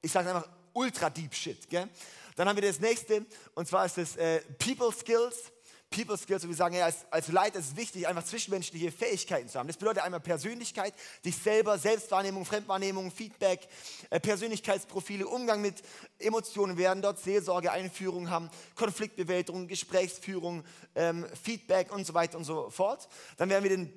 [0.01, 1.69] ich sage einfach, ultra deep shit.
[1.69, 1.87] Gell?
[2.35, 5.51] Dann haben wir das nächste und zwar ist das äh, People Skills.
[5.93, 9.47] People Skills, und wir sagen, ja, als, als Leiter ist es wichtig, einfach zwischenmenschliche Fähigkeiten
[9.47, 9.67] zu haben.
[9.67, 10.93] Das bedeutet einmal Persönlichkeit,
[11.23, 13.67] dich selber, Selbstwahrnehmung, Fremdwahrnehmung, Feedback,
[14.09, 15.83] äh, Persönlichkeitsprofile, Umgang mit
[16.17, 20.63] Emotionen werden dort Seelsorge, Einführung haben, Konfliktbewältigung, Gesprächsführung,
[20.95, 23.07] ähm, Feedback und so weiter und so fort.
[23.37, 23.93] Dann werden wir den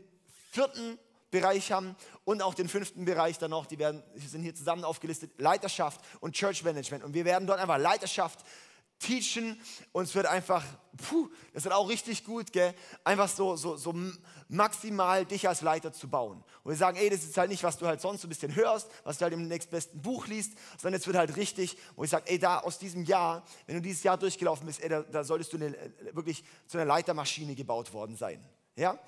[0.50, 0.98] vierten
[1.40, 5.32] Bereich haben und auch den fünften Bereich dann noch, die, werden, sind hier zusammen aufgelistet,
[5.38, 7.04] Leiterschaft und Church Management.
[7.04, 8.40] Und wir werden dort einfach Leiterschaft
[8.98, 9.60] teachen
[9.92, 10.64] und es wird einfach,
[10.96, 12.74] puh, das wird auch richtig gut, gell?
[13.04, 13.94] einfach so, so, so
[14.48, 16.42] maximal dich als Leiter zu bauen.
[16.62, 18.54] Und wir sagen, ey, das ist halt nicht, was du halt sonst so ein bisschen
[18.54, 22.10] hörst, was du halt im nächstbesten Buch liest, sondern es wird halt richtig, wo ich
[22.10, 25.24] sage, ey, da aus diesem Jahr, wenn du dieses Jahr durchgelaufen bist, ey, da, da
[25.24, 25.74] solltest du eine,
[26.12, 28.42] wirklich zu einer Leitermaschine gebaut worden sein.
[28.76, 28.98] Ja?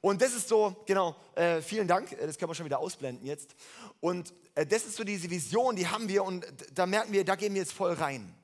[0.00, 3.24] Und das ist so, genau, äh, vielen Dank, äh, das können wir schon wieder ausblenden
[3.24, 3.54] jetzt.
[4.00, 7.36] Und äh, das ist so diese Vision, die haben wir und da merken wir, da
[7.36, 8.34] gehen wir jetzt voll rein.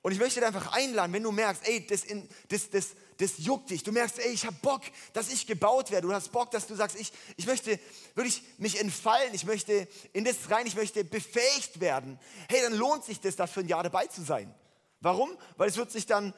[0.00, 3.38] Und ich möchte dich einfach einladen, wenn du merkst, ey, das, in, das, das, das
[3.38, 3.84] juckt dich.
[3.84, 6.08] Du merkst, ey, ich habe Bock, dass ich gebaut werde.
[6.08, 7.78] Du hast Bock, dass du sagst, ich, ich möchte
[8.16, 9.32] wirklich mich entfallen.
[9.32, 12.18] Ich möchte in das rein, ich möchte befähigt werden.
[12.48, 14.52] Hey, dann lohnt sich das, dafür ein Jahr dabei zu sein.
[15.00, 15.30] Warum?
[15.56, 16.34] Weil es wird sich dann,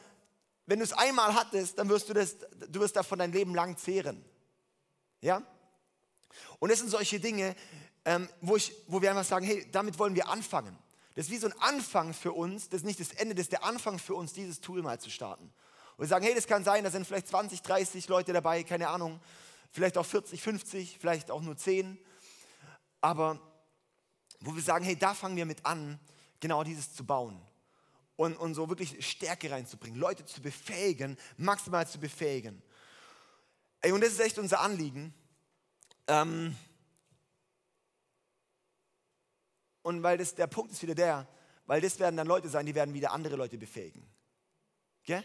[0.66, 2.36] wenn du es einmal hattest, dann wirst du das,
[2.68, 4.24] du wirst davon dein Leben lang zehren.
[5.20, 5.42] Ja?
[6.58, 7.54] Und das sind solche Dinge,
[8.04, 10.76] ähm, wo, ich, wo wir einfach sagen, hey, damit wollen wir anfangen.
[11.14, 13.52] Das ist wie so ein Anfang für uns, das ist nicht das Ende, das ist
[13.52, 15.44] der Anfang für uns, dieses Tool mal zu starten.
[15.96, 18.88] Und wir sagen, hey, das kann sein, da sind vielleicht 20, 30 Leute dabei, keine
[18.88, 19.20] Ahnung,
[19.70, 21.98] vielleicht auch 40, 50, vielleicht auch nur 10.
[23.00, 23.38] Aber
[24.40, 26.00] wo wir sagen, hey, da fangen wir mit an,
[26.40, 27.40] genau dieses zu bauen.
[28.16, 32.62] Und, und so wirklich Stärke reinzubringen, Leute zu befähigen, maximal zu befähigen.
[33.80, 35.12] Ey, und das ist echt unser Anliegen.
[36.06, 36.56] Ähm
[39.82, 41.28] und weil das, der Punkt ist wieder der,
[41.66, 44.06] weil das werden dann Leute sein, die werden wieder andere Leute befähigen.
[45.02, 45.24] Gell?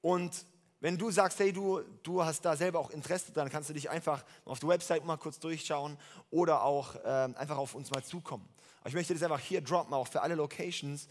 [0.00, 0.44] Und
[0.80, 3.90] wenn du sagst, hey, du, du hast da selber auch Interesse, dann kannst du dich
[3.90, 5.98] einfach auf der Website mal kurz durchschauen
[6.30, 8.48] oder auch äh, einfach auf uns mal zukommen.
[8.80, 11.06] Aber ich möchte das einfach hier droppen, auch für alle Locations,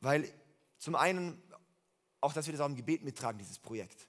[0.00, 0.32] weil
[0.78, 1.42] zum einen
[2.20, 4.08] auch, dass wir das auch im Gebet mittragen, dieses Projekt.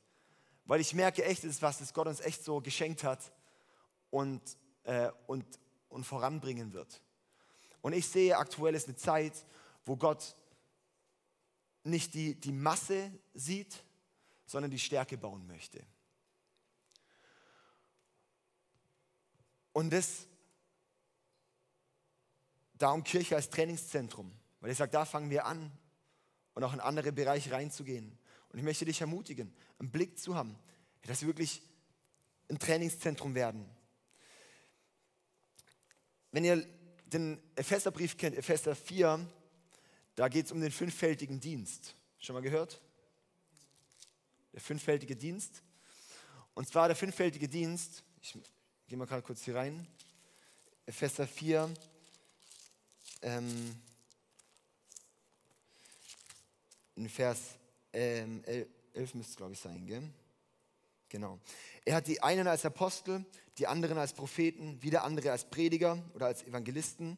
[0.66, 3.32] Weil ich merke echt, es ist was, das Gott uns echt so geschenkt hat
[4.10, 4.42] und,
[4.84, 5.46] äh, und,
[5.90, 7.02] und voranbringen wird.
[7.82, 9.34] Und ich sehe, aktuell ist eine Zeit,
[9.86, 10.36] wo Gott
[11.84, 13.84] nicht die, die Masse sieht,
[14.46, 15.84] sondern die Stärke bauen möchte.
[19.72, 20.28] Und das,
[22.74, 25.72] darum Kirche als Trainingszentrum, weil ich sage, da fangen wir an
[26.54, 28.18] und auch in andere Bereiche reinzugehen.
[28.50, 30.58] Und ich möchte dich ermutigen, einen Blick zu haben,
[31.04, 31.62] dass wir wirklich
[32.50, 33.70] ein Trainingszentrum werden.
[36.32, 36.66] Wenn ihr
[37.06, 39.26] den Epheserbrief kennt, Epheser 4,
[40.16, 41.96] da geht es um den fünffältigen Dienst.
[42.20, 42.82] Schon mal gehört?
[44.54, 45.64] Der fünffältige Dienst.
[46.54, 48.38] Und zwar der fünffältige Dienst, ich
[48.88, 49.88] gehe mal gerade kurz hier rein,
[50.86, 51.74] Epheser 4,
[53.22, 53.82] ähm,
[57.00, 57.58] in Vers
[57.94, 58.44] ähm,
[58.94, 60.04] 11 müsste es, glaube ich, sein, gell?
[61.08, 61.40] Genau.
[61.86, 63.26] Er hat die einen als Apostel,
[63.58, 67.18] die anderen als Propheten, wieder andere als Prediger oder als Evangelisten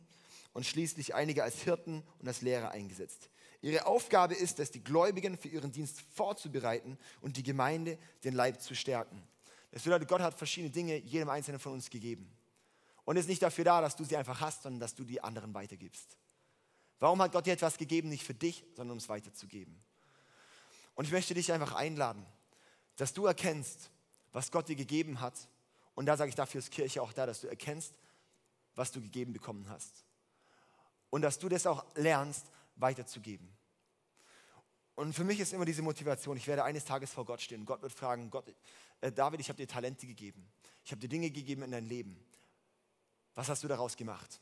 [0.53, 3.29] und schließlich einige als Hirten und als Lehrer eingesetzt.
[3.61, 8.61] Ihre Aufgabe ist es, die Gläubigen für ihren Dienst vorzubereiten und die Gemeinde, den Leib
[8.61, 9.21] zu stärken.
[9.71, 12.31] Das bedeutet, Gott hat verschiedene Dinge jedem Einzelnen von uns gegeben.
[13.03, 15.53] Und ist nicht dafür da, dass du sie einfach hast, sondern dass du die anderen
[15.53, 16.17] weitergibst.
[17.01, 19.75] Warum hat Gott dir etwas gegeben, nicht für dich, sondern um es weiterzugeben?
[20.93, 22.23] Und ich möchte dich einfach einladen,
[22.95, 23.89] dass du erkennst,
[24.31, 25.33] was Gott dir gegeben hat.
[25.95, 27.95] Und da sage ich, dafür ist Kirche auch da, dass du erkennst,
[28.75, 30.05] was du gegeben bekommen hast.
[31.09, 33.51] Und dass du das auch lernst, weiterzugeben.
[34.93, 37.65] Und für mich ist immer diese Motivation, ich werde eines Tages vor Gott stehen.
[37.65, 38.45] Gott wird fragen, Gott,
[39.01, 40.47] äh, David, ich habe dir Talente gegeben.
[40.85, 42.23] Ich habe dir Dinge gegeben in dein Leben.
[43.33, 44.39] Was hast du daraus gemacht?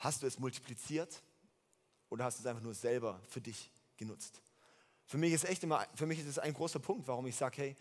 [0.00, 1.22] Hast du es multipliziert
[2.08, 4.42] oder hast du es einfach nur selber für dich genutzt?
[5.04, 7.58] Für mich ist echt immer, für mich ist es ein großer Punkt, warum ich sage,
[7.58, 7.76] hey,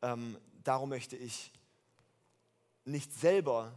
[0.00, 1.52] ähm, darum möchte ich
[2.84, 3.74] nicht selber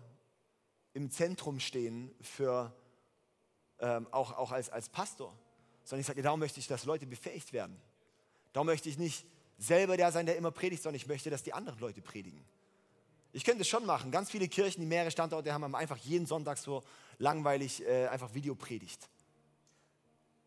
[0.93, 2.71] im Zentrum stehen für
[3.79, 5.35] ähm, auch, auch als, als Pastor,
[5.83, 7.81] sondern ich sage, darum möchte ich, dass Leute befähigt werden.
[8.53, 9.25] Darum möchte ich nicht
[9.57, 12.45] selber der sein, der immer predigt, sondern ich möchte, dass die anderen Leute predigen.
[13.33, 14.11] Ich könnte es schon machen.
[14.11, 16.83] Ganz viele Kirchen, die mehrere Standorte haben, haben einfach jeden Sonntag so
[17.17, 19.09] langweilig äh, einfach Videopredigt.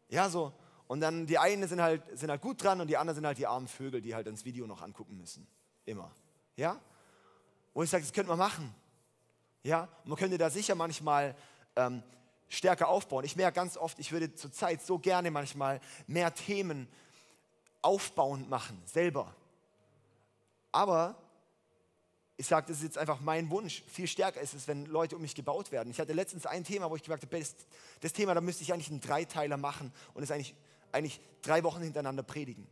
[0.09, 0.53] Ja, so.
[0.87, 3.39] Und dann die einen sind halt, sind halt gut dran und die anderen sind halt
[3.39, 5.47] die armen Vögel, die halt ins Video noch angucken müssen.
[5.87, 6.11] Immer.
[6.57, 6.81] Ja?
[7.75, 8.75] Wo ich sage, das könnte man machen.
[9.63, 9.89] Ja?
[10.05, 11.37] Man könnte da sicher manchmal
[11.77, 12.03] ähm,
[12.49, 13.25] stärker aufbauen.
[13.25, 16.89] Ich merke ganz oft, ich würde zurzeit so gerne manchmal mehr Themen
[17.83, 19.35] aufbauend machen, selber.
[20.73, 21.17] Aber
[22.41, 23.85] ich sage, das ist jetzt einfach mein Wunsch.
[23.87, 25.91] Viel stärker ist es, wenn Leute um mich gebaut werden.
[25.91, 27.55] Ich hatte letztens ein Thema, wo ich gesagt habe, das,
[28.01, 30.55] das Thema, da müsste ich eigentlich einen Dreiteiler machen und es eigentlich,
[30.91, 32.67] eigentlich drei Wochen hintereinander predigen.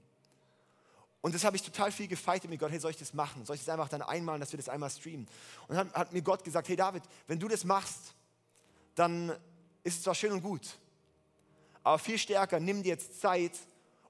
[1.21, 3.45] Und das habe ich total viel gefeitet mit Gott, hey, soll ich das machen?
[3.45, 5.29] Soll ich das einfach dann einmal, dass wir das einmal streamen?
[5.67, 8.15] Und dann hat, hat mir Gott gesagt, hey David, wenn du das machst,
[8.95, 9.37] dann
[9.85, 10.79] ist zwar schön und gut,
[11.83, 13.53] aber viel stärker, nimm dir jetzt Zeit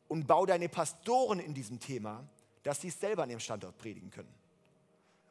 [0.06, 2.24] und bau deine Pastoren in diesem Thema,
[2.62, 4.32] dass sie es selber an ihrem Standort predigen können.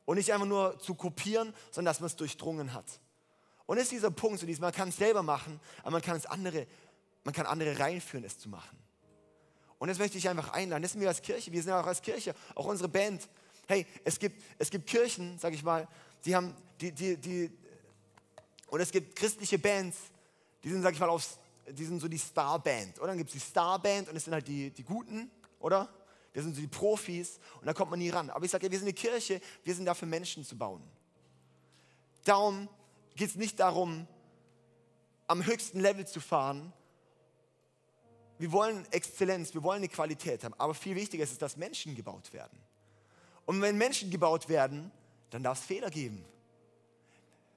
[0.07, 2.85] Und nicht einfach nur zu kopieren, sondern dass man es durchdrungen hat.
[3.65, 6.25] Und ist dieser Punkt, so dieses, man kann es selber machen, aber man kann es
[6.25, 6.65] andere,
[7.25, 8.77] man kann andere reinführen, es zu machen.
[9.79, 10.81] Und das möchte ich einfach einladen.
[10.81, 13.27] Das sind wir als Kirche, wir sind auch als Kirche, auch unsere Band.
[13.67, 15.85] Hey, es gibt, es gibt Kirchen, sag ich mal,
[16.23, 17.51] die haben, die, die, die,
[18.67, 19.97] und es gibt christliche Bands,
[20.63, 21.37] die sind, sag ich mal, aufs,
[21.67, 22.97] die sind so die Starband.
[22.99, 25.29] Oder dann gibt es die Starband und es sind halt die, die Guten,
[25.59, 25.89] oder?
[26.37, 28.29] Das sind so die Profis und da kommt man nie ran.
[28.29, 30.83] Aber ich sage, ja, wir sind eine Kirche, wir sind da für Menschen zu bauen.
[32.25, 32.69] Darum
[33.15, 34.05] geht es nicht darum,
[35.25, 36.71] am höchsten Level zu fahren.
[38.37, 40.53] Wir wollen Exzellenz, wir wollen eine Qualität haben.
[40.59, 42.59] Aber viel wichtiger ist es, dass Menschen gebaut werden.
[43.47, 44.91] Und wenn Menschen gebaut werden,
[45.31, 46.23] dann darf es Fehler geben.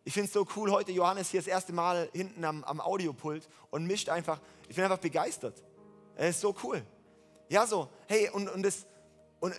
[0.04, 3.46] Ich finde es so cool, heute Johannes hier das erste Mal hinten am, am Audiopult
[3.70, 4.40] und mischt einfach.
[4.70, 5.62] Ich bin einfach begeistert.
[6.16, 6.82] Es ist so cool.
[7.50, 8.86] Ja, so, hey, und, und, das,
[9.40, 9.52] und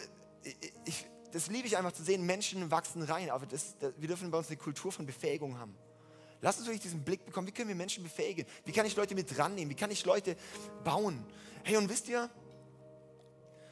[0.85, 3.29] ich, das liebe ich einfach zu sehen, Menschen wachsen rein.
[3.29, 5.75] Aber das, das, wir dürfen bei uns eine Kultur von Befähigung haben.
[6.39, 8.45] Lass uns wirklich diesen Blick bekommen, wie können wir Menschen befähigen?
[8.63, 9.69] Wie kann ich Leute mit rannehmen?
[9.69, 10.37] Wie kann ich Leute
[10.85, 11.23] bauen?
[11.63, 12.29] Hey, und wisst ihr,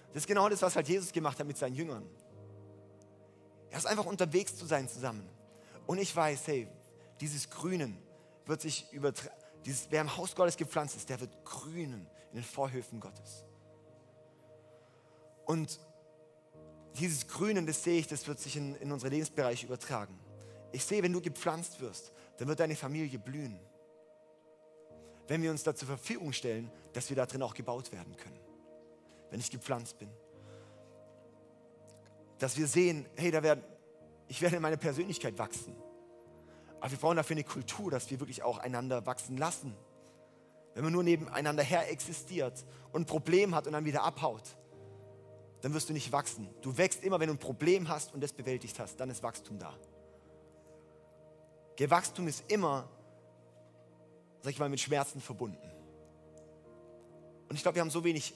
[0.09, 2.05] das ist genau das, was halt Jesus gemacht hat mit seinen Jüngern.
[3.71, 5.27] Er ist einfach unterwegs zu sein zusammen.
[5.87, 6.67] Und ich weiß, hey,
[7.21, 7.97] dieses Grünen
[8.45, 9.33] wird sich übertragen.
[9.89, 13.45] Wer im Haus Gottes gepflanzt ist, der wird grünen in den Vorhöfen Gottes.
[15.49, 15.79] Und
[16.99, 20.15] dieses Grünen, das sehe ich, das wird sich in, in unsere Lebensbereiche übertragen.
[20.71, 23.59] Ich sehe, wenn du gepflanzt wirst, dann wird deine Familie blühen.
[25.27, 28.39] Wenn wir uns da zur Verfügung stellen, dass wir da drin auch gebaut werden können.
[29.31, 30.11] Wenn ich gepflanzt bin.
[32.37, 33.63] Dass wir sehen, hey, da werden,
[34.27, 35.75] ich werde in meine Persönlichkeit wachsen.
[36.79, 39.75] Aber wir brauchen dafür eine Kultur, dass wir wirklich auch einander wachsen lassen.
[40.75, 44.43] Wenn man nur nebeneinander her existiert und ein Problem hat und dann wieder abhaut,
[45.61, 46.49] dann wirst du nicht wachsen.
[46.61, 49.59] Du wächst immer, wenn du ein Problem hast und das bewältigt hast, dann ist Wachstum
[49.59, 49.75] da.
[51.87, 52.89] Wachstum ist immer,
[54.41, 55.71] sag ich mal, mit Schmerzen verbunden.
[57.47, 58.33] Und ich glaube, wir haben so wenig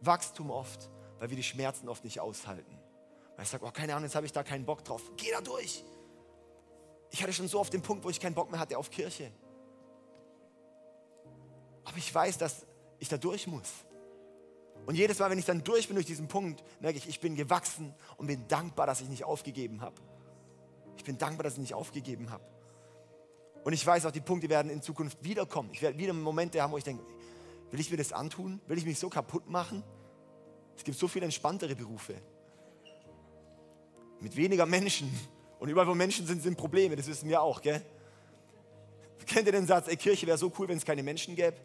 [0.00, 2.78] Wachstum oft, weil wir die Schmerzen oft nicht aushalten.
[3.36, 5.02] Weil ich sage, oh, keine Ahnung, jetzt habe ich da keinen Bock drauf.
[5.16, 5.84] Geh da durch.
[7.10, 9.32] Ich hatte schon so oft den Punkt, wo ich keinen Bock mehr hatte auf Kirche.
[11.84, 12.66] Aber ich weiß, dass
[12.98, 13.70] ich da durch muss.
[14.86, 17.36] Und jedes Mal, wenn ich dann durch bin durch diesen Punkt, merke ich, ich bin
[17.36, 19.94] gewachsen und bin dankbar, dass ich nicht aufgegeben habe.
[20.96, 22.44] Ich bin dankbar, dass ich nicht aufgegeben habe.
[23.64, 25.70] Und ich weiß auch, die Punkte werden in Zukunft wiederkommen.
[25.72, 27.04] Ich werde wieder Momente haben, wo ich denke,
[27.70, 28.60] will ich mir das antun?
[28.66, 29.84] Will ich mich so kaputt machen?
[30.76, 32.14] Es gibt so viel entspanntere Berufe.
[34.20, 35.12] Mit weniger Menschen.
[35.60, 36.96] Und überall, wo Menschen sind, sind Probleme.
[36.96, 37.82] Das wissen wir auch, gell?
[39.26, 41.56] Kennt ihr den Satz, ey, Kirche wäre so cool, wenn es keine Menschen gäbe?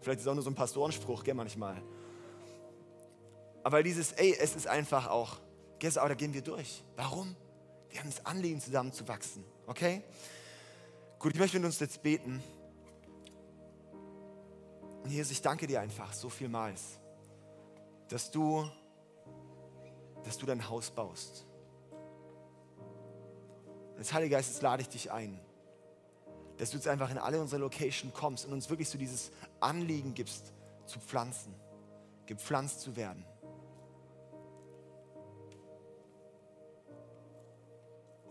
[0.00, 1.82] Vielleicht ist auch nur so ein Pastorenspruch, gell, manchmal.
[3.64, 5.38] Aber dieses, ey, es ist einfach auch,
[5.78, 6.84] gell, aber da gehen wir durch.
[6.96, 7.36] Warum?
[7.90, 9.44] Wir haben das Anliegen, zusammen zu wachsen.
[9.66, 10.02] Okay?
[11.18, 12.42] Gut, ich möchte mit uns jetzt beten.
[15.04, 16.98] Und Jesus, ich danke dir einfach so vielmals,
[18.08, 18.68] dass du,
[20.24, 21.46] dass du dein Haus baust.
[23.92, 25.38] Und als Heiliger Geist, jetzt lade ich dich ein,
[26.56, 30.14] dass du jetzt einfach in alle unsere Location kommst und uns wirklich so dieses Anliegen
[30.14, 30.52] gibst,
[30.86, 31.54] zu pflanzen,
[32.26, 33.24] gepflanzt zu werden.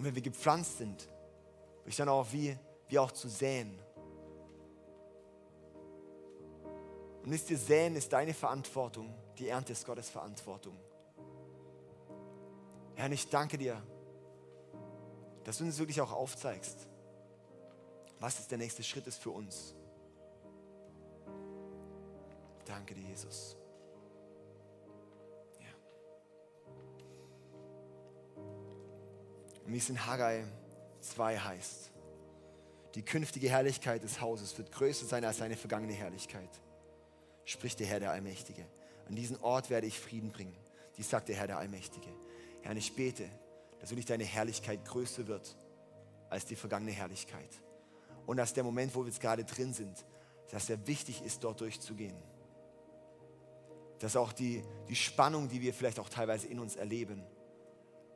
[0.02, 1.08] Und wenn wir gepflanzt sind,
[1.86, 3.78] ich dann auch wie wie auch zu säen.
[7.22, 10.76] Und wisst ihr, säen ist deine Verantwortung, die Ernte ist Gottes Verantwortung.
[12.96, 13.80] Herr, ich danke dir,
[15.44, 16.88] dass du uns wirklich auch aufzeigst,
[18.20, 19.76] was ist der nächste Schritt ist für uns.
[22.66, 23.56] Danke dir, Jesus.
[29.72, 30.44] Und wie es in Haggai
[31.00, 31.92] 2 heißt,
[32.94, 36.50] die künftige Herrlichkeit des Hauses wird größer sein als seine vergangene Herrlichkeit,
[37.46, 38.66] spricht der Herr der Allmächtige.
[39.08, 40.58] An diesen Ort werde ich Frieden bringen.
[40.98, 42.10] Dies sagt der Herr der Allmächtige.
[42.64, 43.30] Herr, ich bete,
[43.80, 45.56] dass wirklich deine Herrlichkeit größer wird
[46.30, 47.50] als die vergangene Herrlichkeit.
[48.26, 50.06] Und dass der Moment, wo wir jetzt gerade drin sind,
[50.50, 52.18] dass er wichtig ist, dort durchzugehen.
[54.00, 57.24] Dass auch die, die Spannung, die wir vielleicht auch teilweise in uns erleben,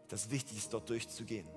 [0.10, 1.48] dass wichtig ist, dort durchzugehen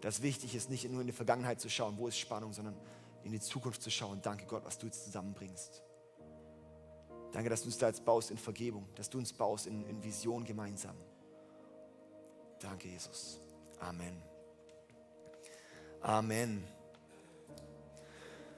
[0.00, 2.76] dass wichtig ist, nicht nur in die Vergangenheit zu schauen, wo ist Spannung, sondern
[3.24, 4.20] in die Zukunft zu schauen.
[4.22, 5.82] Danke Gott, was du jetzt zusammenbringst.
[7.32, 10.02] Danke, dass du uns da jetzt baust in Vergebung, dass du uns baust in, in
[10.02, 10.96] Vision gemeinsam.
[12.60, 13.40] Danke, Jesus.
[13.80, 14.22] Amen.
[16.00, 16.75] Amen.